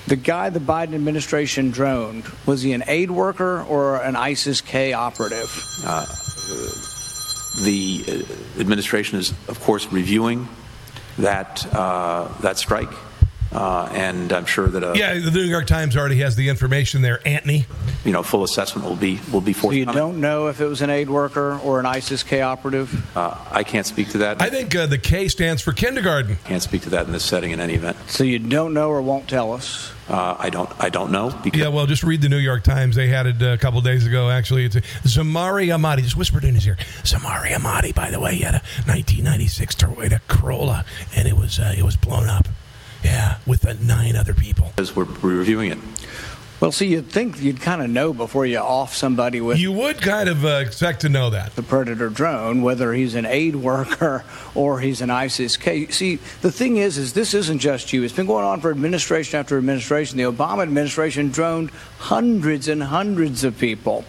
[0.08, 4.93] The guy the Biden administration droned, was he an aid worker or an ISIS K
[4.93, 5.52] operative?
[5.86, 6.06] Uh,
[7.63, 10.47] the uh, administration is, of course, reviewing
[11.19, 12.89] that, uh, that strike.
[13.51, 17.19] Uh, and I'm sure that yeah, the New York Times already has the information there.
[17.27, 17.65] Antony,
[18.05, 19.85] you know, full assessment will be will be forthcoming.
[19.85, 23.17] So you don't know if it was an aid worker or an ISIS K operative.
[23.17, 24.41] Uh, I can't speak to that.
[24.41, 26.38] I think uh, the K stands for kindergarten.
[26.45, 27.97] Can't speak to that in this setting in any event.
[28.07, 29.91] So you don't know or won't tell us.
[30.07, 30.69] Uh, I don't.
[30.79, 31.39] I don't know.
[31.53, 32.95] yeah, well, just read the New York Times.
[32.95, 34.29] They had it a couple days ago.
[34.29, 36.01] Actually, it's Zamari Ahmadi.
[36.01, 36.77] Just whispered in his ear.
[37.03, 40.85] Zamari Ahmadi, by the way, he had a 1996 Toyota Corolla,
[41.15, 42.47] and it was uh, it was blown up.
[43.10, 44.72] Yeah, with uh, nine other people.
[44.78, 45.80] As we're reviewing it.
[46.60, 49.58] Well, see, you'd think you'd kind of know before you off somebody with.
[49.58, 51.56] You would kind of uh, expect to know that.
[51.56, 55.95] The Predator drone, whether he's an aid worker or he's an ISIS case.
[55.95, 58.04] See, the thing is, is this isn't just you.
[58.04, 60.17] It's been going on for administration after administration.
[60.17, 64.04] The Obama administration droned hundreds and hundreds of people.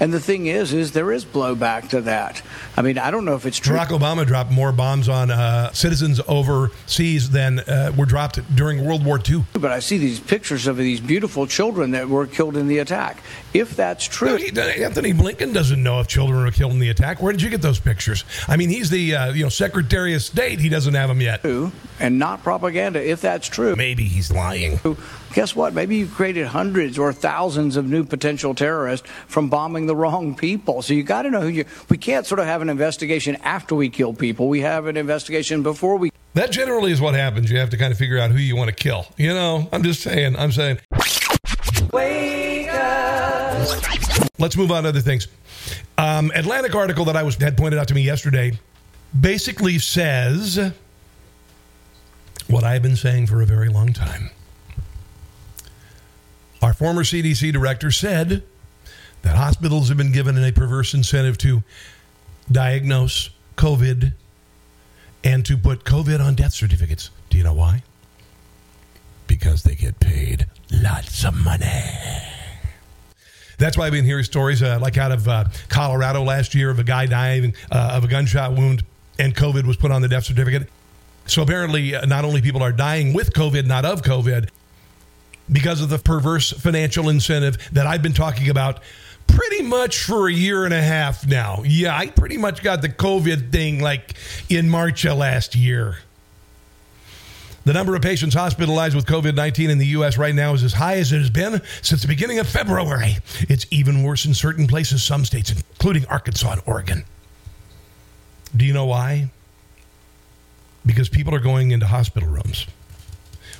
[0.00, 2.42] And the thing is, is there is blowback to that.
[2.76, 3.76] I mean, I don't know if it's true.
[3.76, 9.04] Barack Obama dropped more bombs on uh, citizens overseas than uh, were dropped during World
[9.04, 9.44] War II.
[9.52, 13.22] But I see these pictures of these beautiful children that were killed in the attack.
[13.52, 16.90] If that's true, no, he, Antony Blinken doesn't know if children were killed in the
[16.90, 17.22] attack.
[17.22, 18.24] Where did you get those pictures?
[18.48, 20.58] I mean, he's the uh, you know Secretary of State.
[20.58, 21.44] He doesn't have them yet.
[22.00, 23.02] And not propaganda.
[23.08, 24.80] If that's true, maybe he's lying.
[25.34, 25.74] Guess what?
[25.74, 30.80] Maybe you've created hundreds or thousands of new potential terrorists from bombing the wrong people.
[30.80, 31.64] So you got to know who you.
[31.88, 34.48] We can't sort of have an investigation after we kill people.
[34.48, 36.12] We have an investigation before we.
[36.34, 37.50] That generally is what happens.
[37.50, 39.06] You have to kind of figure out who you want to kill.
[39.16, 40.36] You know, I'm just saying.
[40.36, 40.78] I'm saying.
[41.92, 43.68] Wake up.
[44.38, 45.26] Let's move on to other things.
[45.98, 48.56] Um, Atlantic article that I was had pointed out to me yesterday
[49.18, 50.72] basically says
[52.46, 54.30] what I've been saying for a very long time.
[56.64, 58.42] Our former CDC director said
[59.20, 61.62] that hospitals have been given a perverse incentive to
[62.50, 64.14] diagnose COVID
[65.22, 67.10] and to put COVID on death certificates.
[67.28, 67.82] Do you know why?
[69.26, 71.82] Because they get paid lots of money.
[73.58, 76.78] That's why I've been hearing stories uh, like out of uh, Colorado last year of
[76.78, 78.82] a guy dying uh, of a gunshot wound
[79.18, 80.70] and COVID was put on the death certificate.
[81.26, 84.48] So apparently, uh, not only people are dying with COVID, not of COVID,
[85.50, 88.80] because of the perverse financial incentive that I've been talking about
[89.26, 91.62] pretty much for a year and a half now.
[91.64, 94.14] Yeah, I pretty much got the COVID thing like
[94.48, 95.98] in March of last year.
[97.64, 100.18] The number of patients hospitalized with COVID 19 in the U.S.
[100.18, 103.16] right now is as high as it has been since the beginning of February.
[103.40, 107.04] It's even worse in certain places, some states, including Arkansas and Oregon.
[108.54, 109.30] Do you know why?
[110.84, 112.66] Because people are going into hospital rooms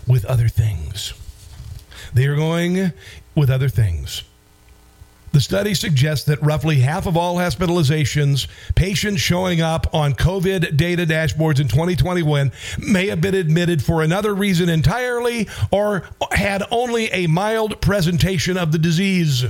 [0.06, 1.14] with other things.
[2.14, 2.92] They are going
[3.34, 4.22] with other things.
[5.32, 8.46] The study suggests that roughly half of all hospitalizations,
[8.76, 14.32] patients showing up on COVID data dashboards in 2021 may have been admitted for another
[14.32, 19.44] reason entirely or had only a mild presentation of the disease.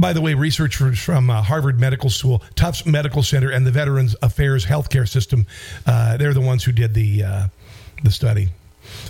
[0.00, 4.16] By the way, researchers from uh, Harvard Medical School, Tufts Medical Center, and the Veterans
[4.20, 5.46] Affairs Healthcare System,
[5.86, 7.46] uh, they're the ones who did the, uh,
[8.02, 8.48] the study.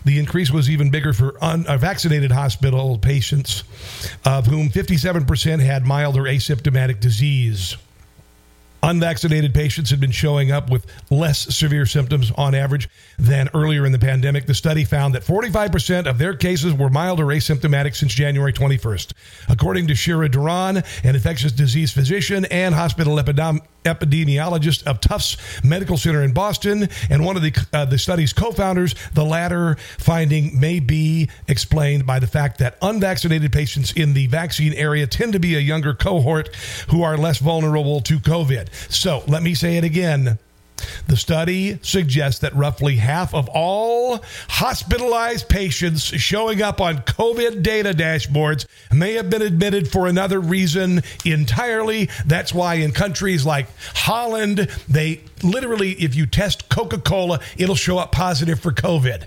[0.04, 3.64] The increase was even bigger for unvaccinated uh, hospital patients,
[4.24, 7.76] of whom 57% had mild or asymptomatic disease.
[8.82, 13.92] Unvaccinated patients had been showing up with less severe symptoms on average than earlier in
[13.92, 14.46] the pandemic.
[14.46, 19.12] The study found that 45% of their cases were mild or asymptomatic since January 21st.
[19.50, 25.96] According to Shira Doron, an infectious disease physician and hospital epidemiologist epidemiologist of Tufts Medical
[25.96, 28.94] Center in Boston and one of the, uh, the study's co founders.
[29.14, 34.72] The latter finding may be explained by the fact that unvaccinated patients in the vaccine
[34.74, 36.54] area tend to be a younger cohort
[36.90, 38.68] who are less vulnerable to COVID.
[38.92, 40.38] So let me say it again.
[41.06, 47.90] The study suggests that roughly half of all hospitalized patients showing up on COVID data
[47.90, 52.08] dashboards may have been admitted for another reason entirely.
[52.26, 57.98] That's why in countries like Holland, they literally, if you test Coca Cola, it'll show
[57.98, 59.26] up positive for COVID.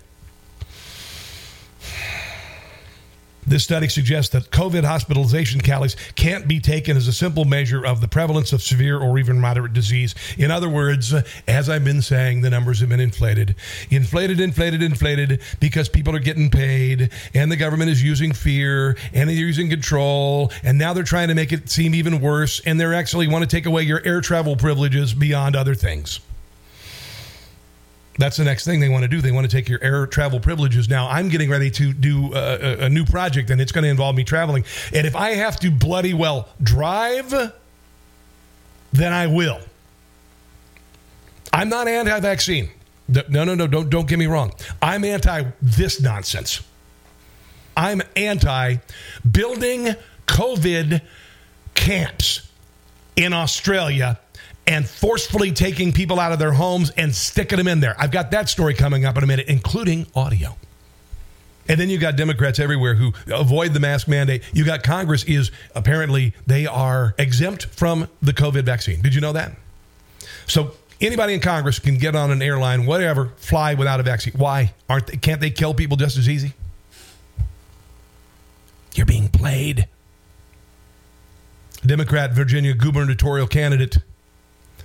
[3.46, 8.02] This study suggests that COVID hospitalization tallies can't be taken as a simple measure of
[8.02, 10.16] the prevalence of severe or even moderate disease.
[10.38, 11.14] In other words,
[11.48, 13.56] as I've been saying, the numbers have been inflated.
[13.90, 19.30] Inflated, inflated, inflated because people are getting paid and the government is using fear and
[19.30, 22.94] they're using control and now they're trying to make it seem even worse and they're
[22.94, 26.20] actually want to take away your air travel privileges beyond other things.
[28.18, 29.22] That's the next thing they want to do.
[29.22, 30.88] They want to take your air travel privileges.
[30.88, 34.16] Now, I'm getting ready to do a, a, new project, and it's going to involve
[34.16, 34.66] me traveling.
[34.94, 37.32] And if I have to bloody well drive,
[38.92, 39.60] then I will.
[41.52, 42.70] I'm not anti vaccine.
[43.08, 44.54] No, no, no, don't, don't get me wrong.
[44.82, 46.62] I'm anti this nonsense.
[47.76, 48.78] I'm anti
[49.30, 49.96] building
[50.28, 51.02] COVID
[51.74, 52.48] camps
[53.16, 54.20] in Australia
[54.66, 57.96] and forcefully taking people out of their homes and sticking them in there.
[57.98, 60.56] I've got that story coming up in a minute, including audio.
[61.68, 64.44] And then you got Democrats everywhere who avoid the mask mandate.
[64.54, 69.02] You got Congress is apparently they are exempt from the COVID vaccine.
[69.02, 69.54] Did you know that?
[70.46, 74.34] So anybody in Congress can get on an airline, whatever, fly without a vaccine.
[74.36, 76.54] Why aren't they, can't they kill people just as easy?
[78.94, 79.88] You're being played.
[81.86, 83.98] Democrat Virginia gubernatorial candidate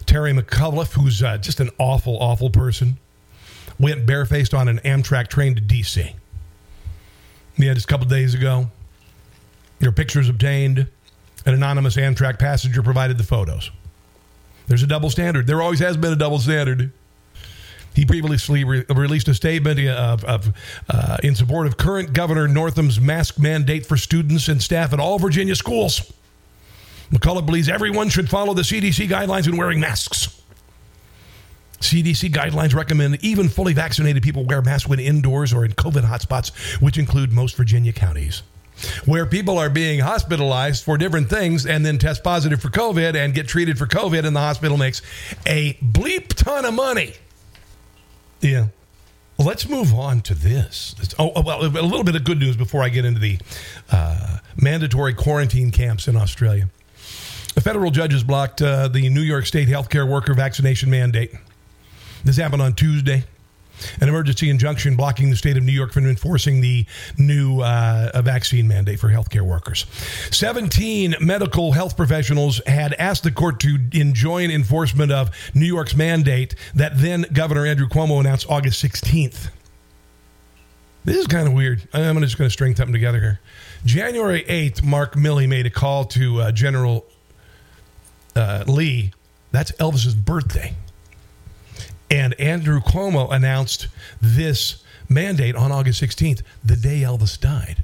[0.09, 2.97] Terry McAuliffe, who's uh, just an awful, awful person,
[3.79, 6.15] went barefaced on an Amtrak train to D.C.
[7.59, 8.71] Yeah, just a couple days ago.
[9.81, 10.87] Your pictures obtained.
[11.45, 13.71] An anonymous Amtrak passenger provided the photos.
[14.67, 15.47] There's a double standard.
[15.47, 16.91] There always has been a double standard.
[17.95, 20.55] He previously re- released a statement of, of
[20.89, 25.19] uh, in support of current Governor Northam's mask mandate for students and staff at all
[25.19, 26.11] Virginia schools.
[27.11, 30.39] McCullough believes everyone should follow the CDC guidelines when wearing masks.
[31.81, 36.51] CDC guidelines recommend even fully vaccinated people wear masks when indoors or in COVID hotspots,
[36.83, 38.43] which include most Virginia counties.
[39.07, 43.35] Where people are being hospitalized for different things and then test positive for COVID and
[43.35, 45.03] get treated for COVID, and the hospital makes
[45.47, 47.15] a bleep ton of money.
[48.41, 48.69] Yeah.
[49.37, 50.97] Let's move on to this.
[51.17, 53.39] Oh, oh well, a little bit of good news before I get into the
[53.91, 56.69] uh, mandatory quarantine camps in Australia.
[57.59, 61.33] The federal judges blocked uh, the New York State healthcare worker vaccination mandate.
[62.23, 63.25] This happened on Tuesday.
[64.01, 66.87] An emergency injunction blocking the state of New York from enforcing the
[67.19, 69.87] new uh, vaccine mandate for healthcare workers.
[70.31, 76.55] 17 medical health professionals had asked the court to enjoin enforcement of New York's mandate
[76.77, 79.51] that then Governor Andrew Cuomo announced August 16th.
[81.05, 81.89] This is kind of weird.
[81.93, 83.41] I'm just going to string something together here.
[83.85, 87.05] January 8th, Mark Milley made a call to uh, General
[88.39, 89.13] uh, Lee,
[89.51, 90.75] that's Elvis's birthday.
[92.11, 93.89] And Andrew Cuomo announced
[94.21, 97.83] this mandate on August 16th, the day Elvis died.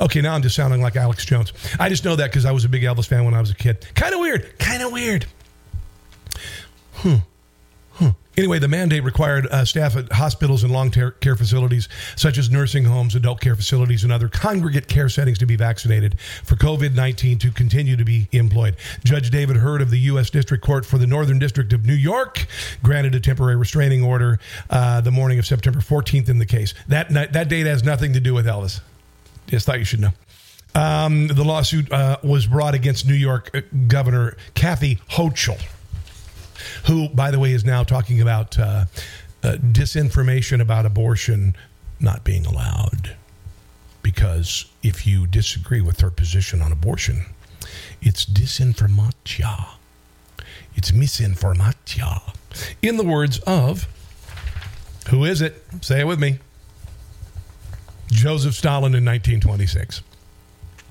[0.00, 1.52] Okay, now I'm just sounding like Alex Jones.
[1.80, 3.54] I just know that because I was a big Elvis fan when I was a
[3.54, 3.86] kid.
[3.94, 4.58] Kind of weird.
[4.58, 5.26] Kind of weird.
[6.94, 7.16] Hmm.
[8.38, 12.48] Anyway, the mandate required uh, staff at hospitals and long ter- care facilities, such as
[12.48, 16.94] nursing homes, adult care facilities, and other congregate care settings, to be vaccinated for COVID
[16.94, 18.76] 19 to continue to be employed.
[19.02, 20.30] Judge David Hurd of the U.S.
[20.30, 22.46] District Court for the Northern District of New York
[22.80, 24.38] granted a temporary restraining order
[24.70, 26.74] uh, the morning of September 14th in the case.
[26.86, 28.80] That, that date has nothing to do with Elvis.
[29.48, 30.12] Just thought you should know.
[30.76, 35.60] Um, the lawsuit uh, was brought against New York uh, Governor Kathy Hochul
[36.86, 38.86] who, by the way, is now talking about uh,
[39.42, 41.54] uh, disinformation about abortion
[42.00, 43.16] not being allowed.
[44.02, 47.26] Because if you disagree with her position on abortion,
[48.00, 49.68] it's disinformatia.
[50.74, 52.34] It's misinformatia.
[52.82, 53.86] In the words of,
[55.10, 55.62] who is it?
[55.80, 56.38] Say it with me.
[58.10, 60.02] Joseph Stalin in 1926.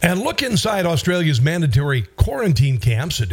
[0.02, 3.28] And look inside Australia's mandatory quarantine camps, a uh,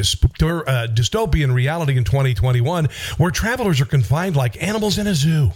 [0.87, 5.51] dystopian reality in 2021, where travelers are confined like animals in a zoo.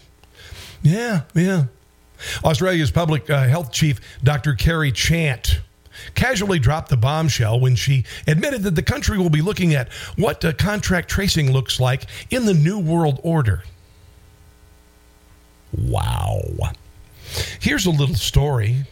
[0.82, 1.64] Yeah, yeah.
[2.44, 4.54] Australia's public uh, health chief, Dr.
[4.54, 5.60] Kerry Chant,
[6.14, 10.44] casually dropped the bombshell when she admitted that the country will be looking at what
[10.44, 13.64] uh, contract tracing looks like in the New World Order.
[15.76, 16.40] Wow.
[17.60, 18.84] Here's a little story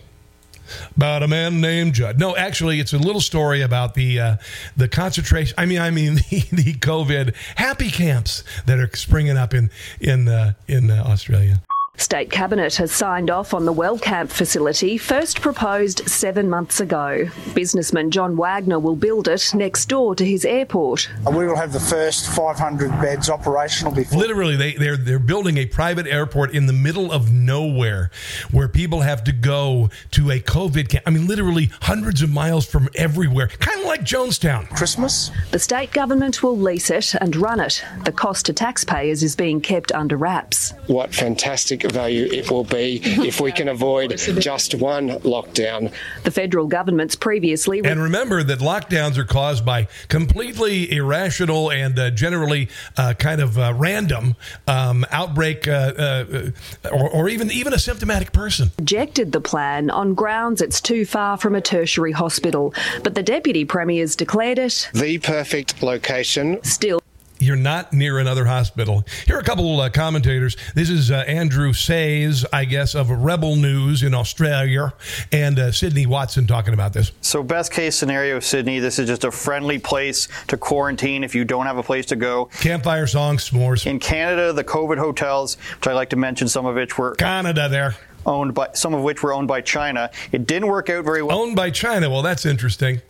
[0.97, 2.19] about a man named Judd.
[2.19, 4.37] No, actually, it's a little story about the uh,
[4.77, 5.55] the concentration.
[5.59, 10.29] I mean, I mean the, the COVID happy camps that are springing up in in
[10.29, 11.61] uh, in uh, Australia.
[11.99, 17.29] State Cabinet has signed off on the Wellcamp facility, first proposed seven months ago.
[17.55, 21.09] Businessman John Wagner will build it next door to his airport.
[21.25, 24.19] We will have the first 500 beds operational before.
[24.19, 28.11] Literally, they, they're, they're building a private airport in the middle of nowhere
[28.51, 31.05] where people have to go to a COVID camp.
[31.07, 34.69] I mean, literally hundreds of miles from everywhere, kind of like Jonestown.
[34.69, 35.31] Christmas?
[35.51, 37.83] The state government will lease it and run it.
[38.05, 40.75] The cost to taxpayers is being kept under wraps.
[40.89, 45.93] What fantastic value it will be if we can avoid just one lockdown.
[46.25, 47.81] The federal government's previously.
[47.85, 53.59] And remember that lockdowns are caused by completely irrational and uh, generally uh, kind of
[53.59, 56.51] uh, random um, outbreak uh, uh,
[56.93, 58.71] or, or even, even a symptomatic person.
[58.79, 62.75] Rejected the plan on grounds it's too far from a tertiary hospital.
[63.03, 66.63] But the deputy premier's declared it the perfect location.
[66.63, 67.01] Still
[67.39, 69.05] you're not near another hospital.
[69.27, 70.57] Here are a couple uh, commentators.
[70.75, 74.93] This is uh, Andrew Says, I guess, of Rebel News in Australia,
[75.33, 77.13] and uh, Sydney Watson talking about this.
[77.21, 81.45] So, best case scenario, Sydney, this is just a friendly place to quarantine if you
[81.45, 82.47] don't have a place to go.
[82.61, 83.87] Campfire songs, s'mores.
[83.87, 87.69] In Canada, the COVID hotels, which I like to mention, some of which were Canada
[87.69, 87.97] there.
[88.25, 90.11] Owned by some of which were owned by China.
[90.33, 91.39] It didn't work out very well.
[91.39, 92.11] Owned by China.
[92.11, 93.01] Well, that's interesting.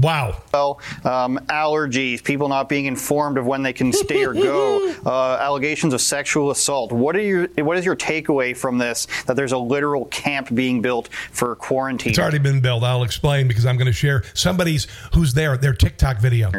[0.00, 0.42] Wow.
[0.52, 5.38] Well, um, allergies, people not being informed of when they can stay or go, uh,
[5.40, 6.92] allegations of sexual assault.
[6.92, 9.06] What are your What is your takeaway from this?
[9.26, 12.10] That there's a literal camp being built for quarantine.
[12.10, 12.82] It's already been built.
[12.82, 16.50] I'll explain because I'm going to share somebody's who's there their TikTok video.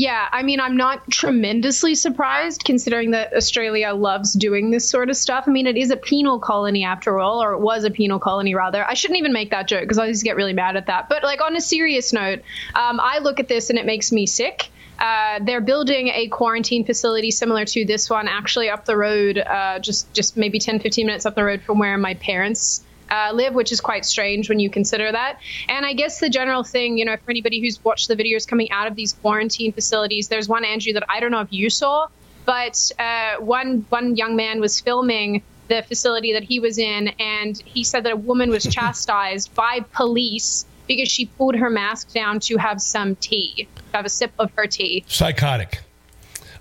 [0.00, 5.16] Yeah, I mean, I'm not tremendously surprised considering that Australia loves doing this sort of
[5.16, 5.44] stuff.
[5.46, 8.54] I mean, it is a penal colony after all, or it was a penal colony
[8.54, 8.82] rather.
[8.82, 11.10] I shouldn't even make that joke because I always get really mad at that.
[11.10, 12.38] But like on a serious note,
[12.74, 14.70] um, I look at this and it makes me sick.
[14.98, 19.80] Uh, they're building a quarantine facility similar to this one, actually up the road, uh,
[19.80, 23.54] just just maybe 10, 15 minutes up the road from where my parents uh, live,
[23.54, 25.40] which is quite strange when you consider that.
[25.68, 28.70] And I guess the general thing, you know, for anybody who's watched the videos coming
[28.70, 32.08] out of these quarantine facilities, there's one Andrew that I don't know if you saw,
[32.44, 37.56] but uh, one one young man was filming the facility that he was in, and
[37.64, 42.40] he said that a woman was chastised by police because she pulled her mask down
[42.40, 45.04] to have some tea, to have a sip of her tea.
[45.06, 45.80] Psychotic,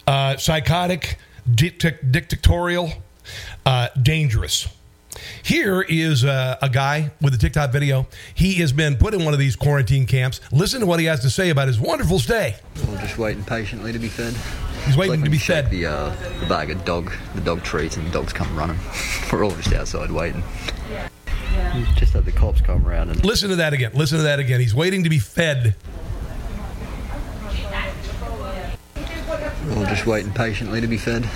[0.06, 1.18] uh, psychotic,
[1.56, 2.92] dict- dictatorial,
[3.66, 4.68] uh, dangerous.
[5.44, 8.08] Here is a, a, guy with a TikTok video.
[8.34, 10.42] He has been put in one of these quarantine camps.
[10.52, 12.56] Listen to what he has to say about his wonderful stay.
[12.88, 14.34] We're just waiting patiently to be fed.
[14.86, 15.70] He's waiting like to be fed.
[15.70, 18.80] The, uh, the bag of dog, the dog treats, and the dogs come running.
[19.32, 20.44] We're all just outside waiting.
[21.96, 23.92] Just had the cops come around and listen to that again.
[23.94, 24.60] Listen to that again.
[24.60, 25.76] He's waiting to be fed.
[29.68, 31.30] We're just waiting patiently to be fed.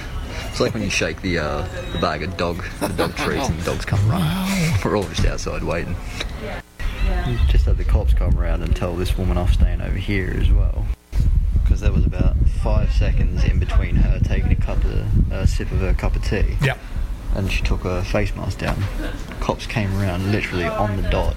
[0.54, 3.60] It's like when you shake the, uh, the bag of dog, the dog treats, and
[3.60, 4.72] the dogs come running.
[4.86, 5.96] We're all just outside waiting.
[7.48, 10.52] Just had the cops come around and tell this woman off staying over here as
[10.52, 10.86] well.
[11.64, 15.72] Because there was about five seconds in between her taking a cup of a sip
[15.72, 16.56] of her cup of tea.
[16.62, 16.78] Yeah.
[17.34, 18.78] And she took her face mask down.
[19.40, 21.36] Cops came around literally on the dot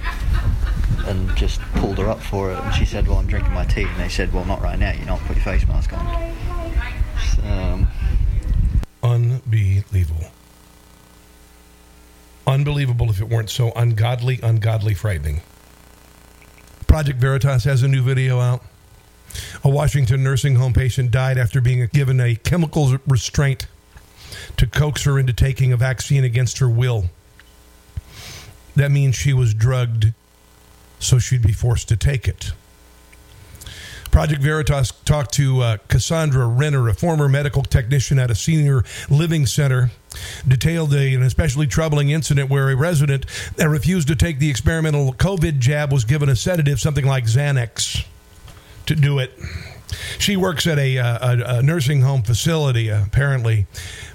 [1.07, 2.59] and just pulled her up for it.
[2.59, 4.93] And she said, "Well, I'm drinking my tea." And they said, "Well, not right now.
[4.93, 6.35] You're not put your face mask on."
[7.35, 7.89] So, um,
[9.79, 10.31] unbelievable.
[12.47, 15.41] Unbelievable if it weren't so ungodly, ungodly frightening.
[16.87, 18.63] Project Veritas has a new video out.
[19.65, 23.67] A Washington nursing home patient died after being given a chemical restraint
[24.57, 27.07] to coax her into taking a vaccine against her will.
[28.77, 30.13] That means she was drugged,
[30.99, 32.53] so she'd be forced to take it.
[34.17, 39.45] Project Veritas talked to uh, Cassandra Renner, a former medical technician at a senior living
[39.45, 39.91] center,
[40.49, 45.13] detailed a, an especially troubling incident where a resident that refused to take the experimental
[45.13, 48.07] COVID jab was given a sedative, something like Xanax,
[48.87, 49.39] to do it.
[50.19, 53.67] She works at a, uh, a, nursing home facility, apparently,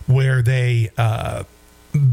[0.08, 1.44] where they uh,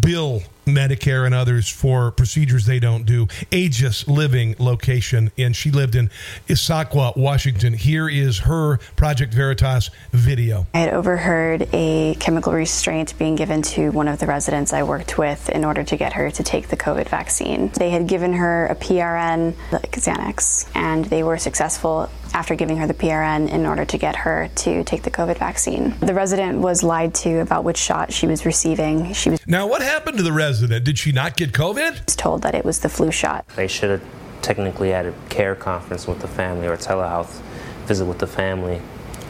[0.01, 3.27] bill Medicare and others for procedures they don't do.
[3.51, 6.11] Aegis Living location, and she lived in
[6.49, 7.73] Issaquah, Washington.
[7.73, 10.67] Here is her Project Veritas video.
[10.75, 15.19] I had overheard a chemical restraint being given to one of the residents I worked
[15.19, 17.71] with in order to get her to take the COVID vaccine.
[17.75, 22.87] They had given her a PRN, like Xanax, and they were successful after giving her
[22.87, 25.95] the PRN in order to get her to take the COVID vaccine.
[26.01, 29.13] The resident was lied to about which shot she was receiving.
[29.15, 30.58] She was Now, what happened to the resident?
[30.67, 32.05] Did she not get COVID?
[32.07, 33.47] Was told that it was the flu shot.
[33.57, 34.03] They should have
[34.43, 37.41] technically had a care conference with the family or a telehealth
[37.87, 38.81] visit with the family.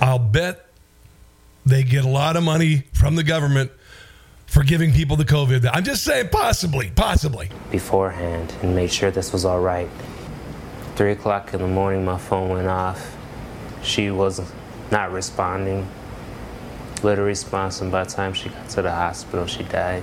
[0.01, 0.67] I'll bet
[1.67, 3.71] they get a lot of money from the government
[4.47, 5.69] for giving people the COVID.
[5.73, 7.51] I'm just saying, possibly, possibly.
[7.71, 9.89] beforehand and made sure this was all right.
[10.97, 13.17] Three o'clock in the morning, my phone went off.
[13.83, 14.41] She was
[14.91, 15.87] not responding.
[17.03, 20.03] Little response, and by the time she got to the hospital, she died.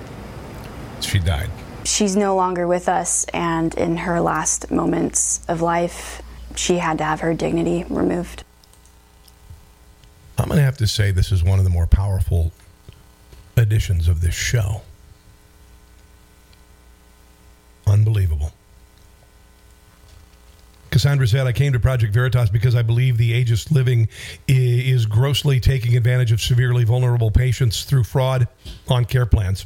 [1.05, 1.49] She died.
[1.85, 6.21] She's no longer with us, and in her last moments of life,
[6.55, 8.43] she had to have her dignity removed.
[10.37, 12.51] I'm going to have to say this is one of the more powerful
[13.55, 14.81] editions of this show.
[17.87, 18.51] Unbelievable.
[20.89, 24.07] Cassandra said, I came to Project Veritas because I believe the Aegis Living
[24.47, 28.47] is grossly taking advantage of severely vulnerable patients through fraud
[28.87, 29.65] on care plans.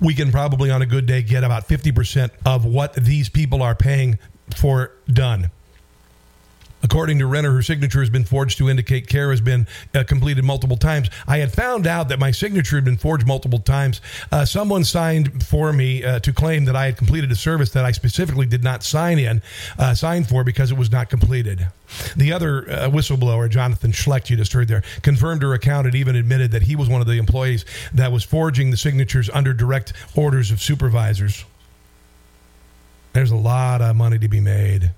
[0.00, 3.74] We can probably, on a good day, get about 50% of what these people are
[3.74, 4.18] paying
[4.56, 5.50] for done.
[6.82, 10.44] According to Renner, her signature has been forged to indicate care has been uh, completed
[10.44, 11.10] multiple times.
[11.26, 14.00] I had found out that my signature had been forged multiple times.
[14.32, 17.84] Uh, someone signed for me uh, to claim that I had completed a service that
[17.84, 19.42] I specifically did not sign in,
[19.78, 21.68] uh, sign for because it was not completed.
[22.16, 26.16] The other uh, whistleblower, Jonathan Schlecht, you just heard there, confirmed her account and even
[26.16, 29.92] admitted that he was one of the employees that was forging the signatures under direct
[30.14, 31.44] orders of supervisors.
[33.12, 34.92] There's a lot of money to be made.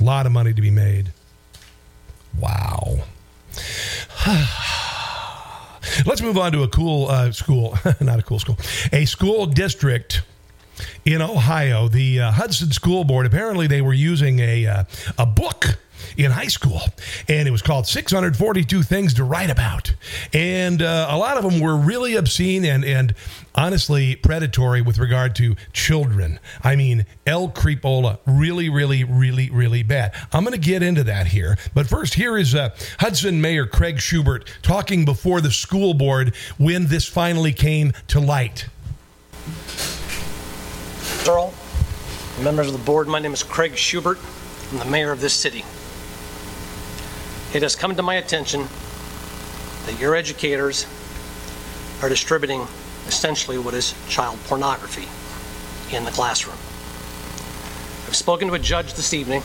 [0.00, 1.12] A lot of money to be made.
[2.38, 3.04] Wow.
[6.04, 8.58] Let's move on to a cool uh, school, not a cool school,
[8.92, 10.22] a school district
[11.04, 11.88] in Ohio.
[11.88, 14.84] The uh, Hudson School Board apparently they were using a uh,
[15.16, 15.78] a book
[16.16, 16.80] in high school,
[17.28, 19.94] and it was called 642 Things to Write About,
[20.32, 23.14] and uh, a lot of them were really obscene and and
[23.54, 26.38] honestly predatory with regard to children.
[26.62, 30.14] I mean, El Creepola, really, really, really, really bad.
[30.32, 33.96] I'm going to get into that here, but first, here is uh, Hudson Mayor Craig
[33.96, 38.68] Shubert talking before the school board when this finally came to light.
[41.26, 41.52] Earl,
[42.42, 44.18] members of the board, my name is Craig Shubert.
[44.72, 45.64] I'm the mayor of this city.
[47.56, 48.68] It has come to my attention
[49.86, 50.84] that your educators
[52.02, 52.68] are distributing
[53.08, 55.08] essentially what is child pornography
[55.96, 56.58] in the classroom.
[58.06, 59.42] I've spoken to a judge this evening.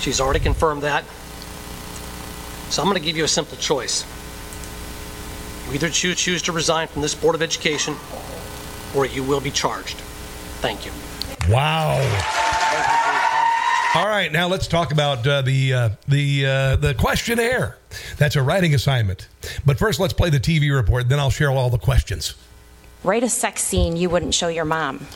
[0.00, 1.04] She's already confirmed that.
[2.70, 4.04] So I'm going to give you a simple choice.
[5.68, 7.94] You either choose, choose to resign from this Board of Education
[8.92, 9.98] or you will be charged.
[10.58, 10.90] Thank you.
[11.48, 12.02] Wow.
[13.96, 17.78] All right, now let's talk about uh, the uh, the uh, the questionnaire.
[18.18, 19.26] That's a writing assignment.
[19.64, 21.08] But first, let's play the TV report.
[21.08, 22.34] Then I'll share all the questions.
[23.04, 25.06] Write a sex scene you wouldn't show your mom.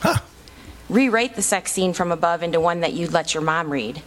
[0.89, 4.01] Rewrite the sex scene from above into one that you'd let your mom read.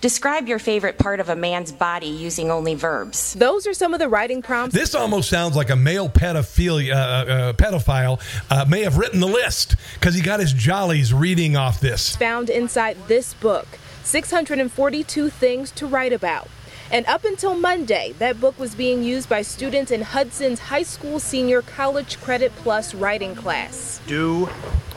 [0.00, 3.34] Describe your favorite part of a man's body using only verbs.
[3.34, 4.76] Those are some of the writing prompts.
[4.76, 9.26] This almost sounds like a male pedophilia, uh, uh, pedophile uh, may have written the
[9.26, 12.14] list because he got his jollies reading off this.
[12.14, 13.66] found inside this book
[14.08, 16.48] 642 things to write about.
[16.90, 21.20] And up until Monday, that book was being used by students in Hudson's high school
[21.20, 24.00] senior college credit plus writing class.
[24.06, 24.48] Do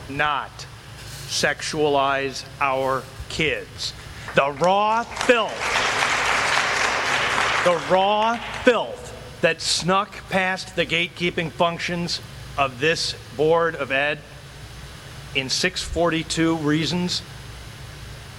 [0.08, 0.66] not
[1.26, 3.92] sexualize our kids.
[4.34, 5.52] The raw filth,
[7.64, 12.22] the raw filth that snuck past the gatekeeping functions
[12.56, 14.20] of this Board of Ed
[15.34, 17.20] in 642 Reasons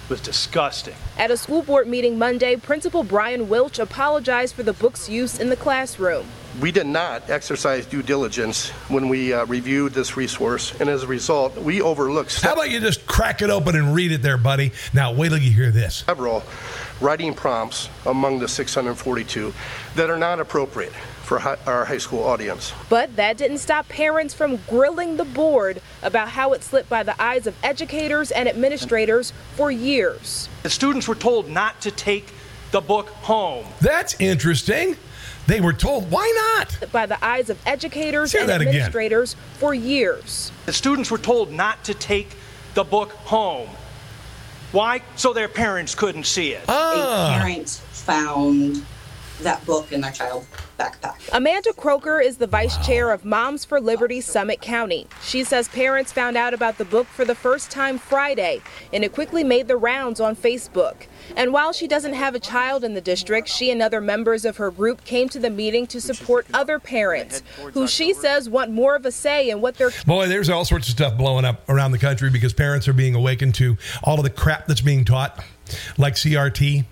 [0.08, 0.94] was disgusting.
[1.18, 5.48] At a school board meeting Monday, Principal Brian Wilch apologized for the book's use in
[5.48, 6.26] the classroom.
[6.60, 11.06] We did not exercise due diligence when we uh, reviewed this resource, and as a
[11.06, 14.72] result, we overlooked How about you just crack it open and read it there, buddy?
[14.92, 16.04] Now, wait till you hear this.
[16.06, 16.44] several
[17.00, 19.52] writing prompts among the 642
[19.96, 20.92] that are not appropriate
[21.24, 22.72] for hi- our high school audience.
[22.88, 27.20] But that didn't stop parents from grilling the board about how it slipped by the
[27.20, 30.48] eyes of educators and administrators for years.
[30.62, 32.32] The students were told not to take
[32.72, 33.64] the book home.
[33.80, 34.96] That's interesting.
[35.46, 36.90] They were told, why not?
[36.90, 38.74] By the eyes of educators Say and that again.
[38.74, 40.50] administrators for years.
[40.66, 42.34] The students were told not to take
[42.74, 43.68] the book home.
[44.72, 45.02] Why?
[45.16, 46.64] So their parents couldn't see it.
[46.68, 47.36] Ah.
[47.36, 48.84] A parent found
[49.42, 50.46] that book in their child's
[50.78, 51.14] backpack.
[51.32, 55.06] Amanda Croker is the vice chair of Moms for Liberty Summit County.
[55.22, 58.62] She says parents found out about the book for the first time Friday,
[58.92, 61.06] and it quickly made the rounds on Facebook.
[61.36, 64.56] And while she doesn't have a child in the district, she and other members of
[64.58, 68.94] her group came to the meeting to support other parents who she says want more
[68.94, 71.92] of a say in what their Boy, there's all sorts of stuff blowing up around
[71.92, 75.42] the country because parents are being awakened to all of the crap that's being taught,
[75.96, 76.84] like CRT.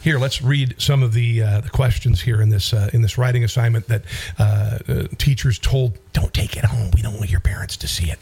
[0.00, 3.18] Here, let's read some of the uh, the questions here in this uh, in this
[3.18, 4.02] writing assignment that
[4.38, 5.98] uh, uh, teachers told.
[6.12, 6.90] Don't take it home.
[6.94, 8.18] We don't want your parents to see it.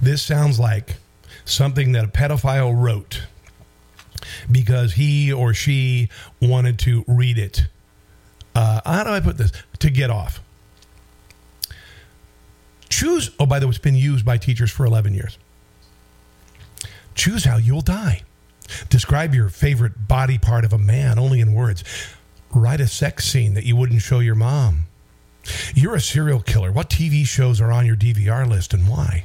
[0.00, 0.96] This sounds like
[1.44, 3.22] something that a pedophile wrote
[4.50, 6.08] because he or she
[6.40, 7.66] wanted to read it.
[8.54, 9.52] Uh, how do I put this?
[9.78, 10.40] To get off.
[12.88, 15.38] Choose, oh, by the way, it's been used by teachers for 11 years.
[17.14, 18.22] Choose how you'll die.
[18.88, 21.84] Describe your favorite body part of a man only in words.
[22.54, 24.84] Write a sex scene that you wouldn't show your mom.
[25.74, 26.72] You're a serial killer.
[26.72, 29.24] What TV shows are on your DVR list and why?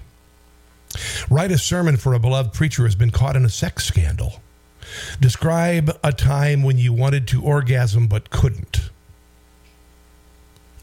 [1.30, 4.42] Write a sermon for a beloved preacher who has been caught in a sex scandal.
[5.20, 8.90] Describe a time when you wanted to orgasm but couldn't.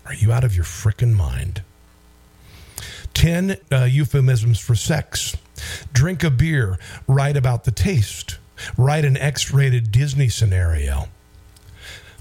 [0.06, 1.62] Are you out of your frickin' mind?
[3.14, 5.36] 10 uh, euphemisms for sex.
[5.92, 6.78] Drink a beer.
[7.06, 8.38] Write about the taste.
[8.76, 11.08] Write an X rated Disney scenario.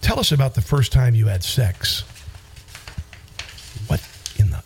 [0.01, 2.03] Tell us about the first time you had sex.
[3.87, 4.01] What
[4.37, 4.63] in the.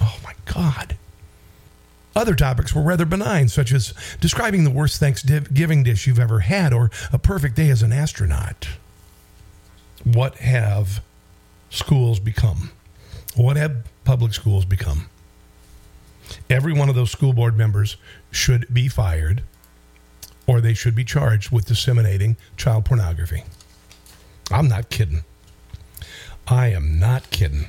[0.00, 0.96] Oh my God.
[2.16, 6.72] Other topics were rather benign, such as describing the worst Thanksgiving dish you've ever had
[6.72, 8.68] or a perfect day as an astronaut.
[10.02, 11.00] What have
[11.70, 12.72] schools become?
[13.36, 15.08] What have public schools become?
[16.50, 17.96] Every one of those school board members
[18.30, 19.42] should be fired
[20.48, 23.44] or they should be charged with disseminating child pornography.
[24.50, 25.22] I'm not kidding.
[26.48, 27.66] I am not kidding.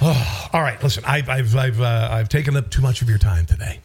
[0.00, 1.04] Oh, all right, listen.
[1.04, 3.80] I've I've I've, uh, I've taken up too much of your time today,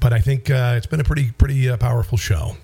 [0.00, 2.56] but I think uh, it's been a pretty pretty uh, powerful show.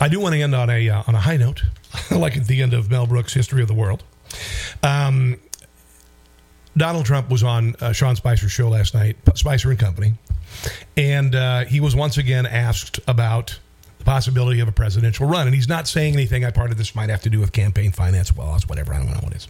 [0.00, 1.62] I do want to end on a uh, on a high note,
[2.10, 4.02] like at the end of Mel Brooks' History of the World.
[4.82, 5.38] Um,
[6.76, 10.14] Donald Trump was on uh, Sean Spicer's show last night, Spicer and Company,
[10.96, 13.58] and uh, he was once again asked about
[13.98, 15.46] the possibility of a presidential run.
[15.46, 16.44] And he's not saying anything.
[16.44, 18.94] I part of this might have to do with campaign finance laws, whatever.
[18.94, 19.48] I don't know what it is.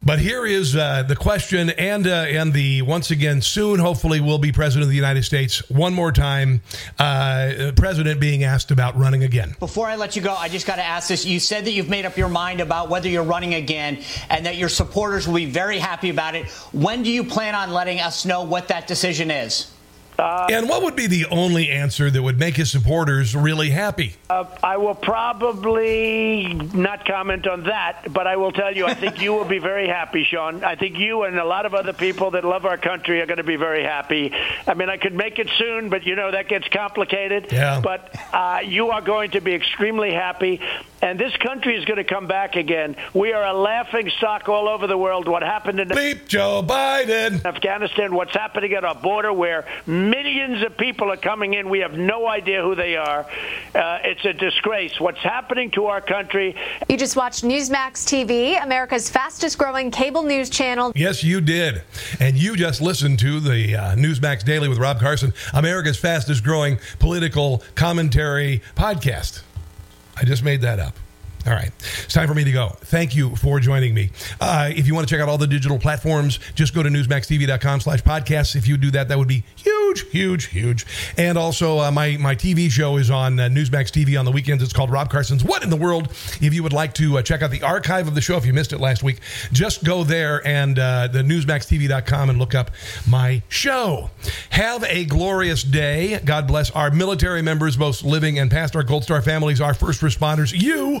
[0.00, 4.38] But here is uh, the question, and uh, and the once again soon, hopefully, will
[4.38, 6.62] be president of the United States one more time.
[6.98, 9.56] Uh, president being asked about running again.
[9.58, 11.26] Before I let you go, I just got to ask this.
[11.26, 13.98] You said that you've made up your mind about whether you're running again
[14.30, 16.48] and that your supporters will be very happy about it.
[16.72, 19.70] When do you plan on letting us know what that decision is?
[20.18, 24.14] And what would be the only answer that would make his supporters really happy?
[24.28, 29.20] Uh, I will probably not comment on that, but I will tell you, I think
[29.22, 30.64] you will be very happy, Sean.
[30.64, 33.38] I think you and a lot of other people that love our country are going
[33.38, 34.32] to be very happy.
[34.66, 37.48] I mean, I could make it soon, but you know that gets complicated.
[37.52, 37.80] Yeah.
[37.80, 40.60] But uh, you are going to be extremely happy,
[41.02, 42.96] and this country is going to come back again.
[43.14, 45.28] We are a laughing stock all over the world.
[45.28, 48.14] What happened in Bleep Joe Biden, Afghanistan?
[48.14, 51.68] What's happening at our border, where millions of people are coming in?
[51.68, 53.26] We have no idea who they are.
[53.74, 55.00] Uh, it's a disgrace.
[55.00, 56.56] What's happening to our country?
[56.88, 60.92] You just watched Newsmax TV, America's fastest growing cable news channel.
[60.94, 61.82] Yes, you did.
[62.20, 66.78] And you just listened to the uh, Newsmax Daily with Rob Carson, America's fastest growing
[66.98, 69.42] political commentary podcast.
[70.20, 70.94] I just made that up.
[71.48, 71.70] All right.
[72.04, 72.76] It's time for me to go.
[72.80, 74.10] Thank you for joining me.
[74.38, 77.80] Uh, if you want to check out all the digital platforms, just go to newsmaxtv.com
[77.80, 78.54] slash podcasts.
[78.54, 80.02] If you do that, that would be huge.
[80.10, 80.84] huge, huge.
[81.16, 84.62] And also, uh, my my TV show is on uh, Newsmax TV on the weekends.
[84.62, 86.08] It's called Rob Carson's What in the World.
[86.42, 88.52] If you would like to uh, check out the archive of the show, if you
[88.52, 89.20] missed it last week,
[89.50, 92.72] just go there and uh, the newsmaxtv.com and look up
[93.08, 94.10] my show.
[94.50, 96.20] Have a glorious day.
[96.22, 100.02] God bless our military members, both living and past, our Gold Star families, our first
[100.02, 101.00] responders, you,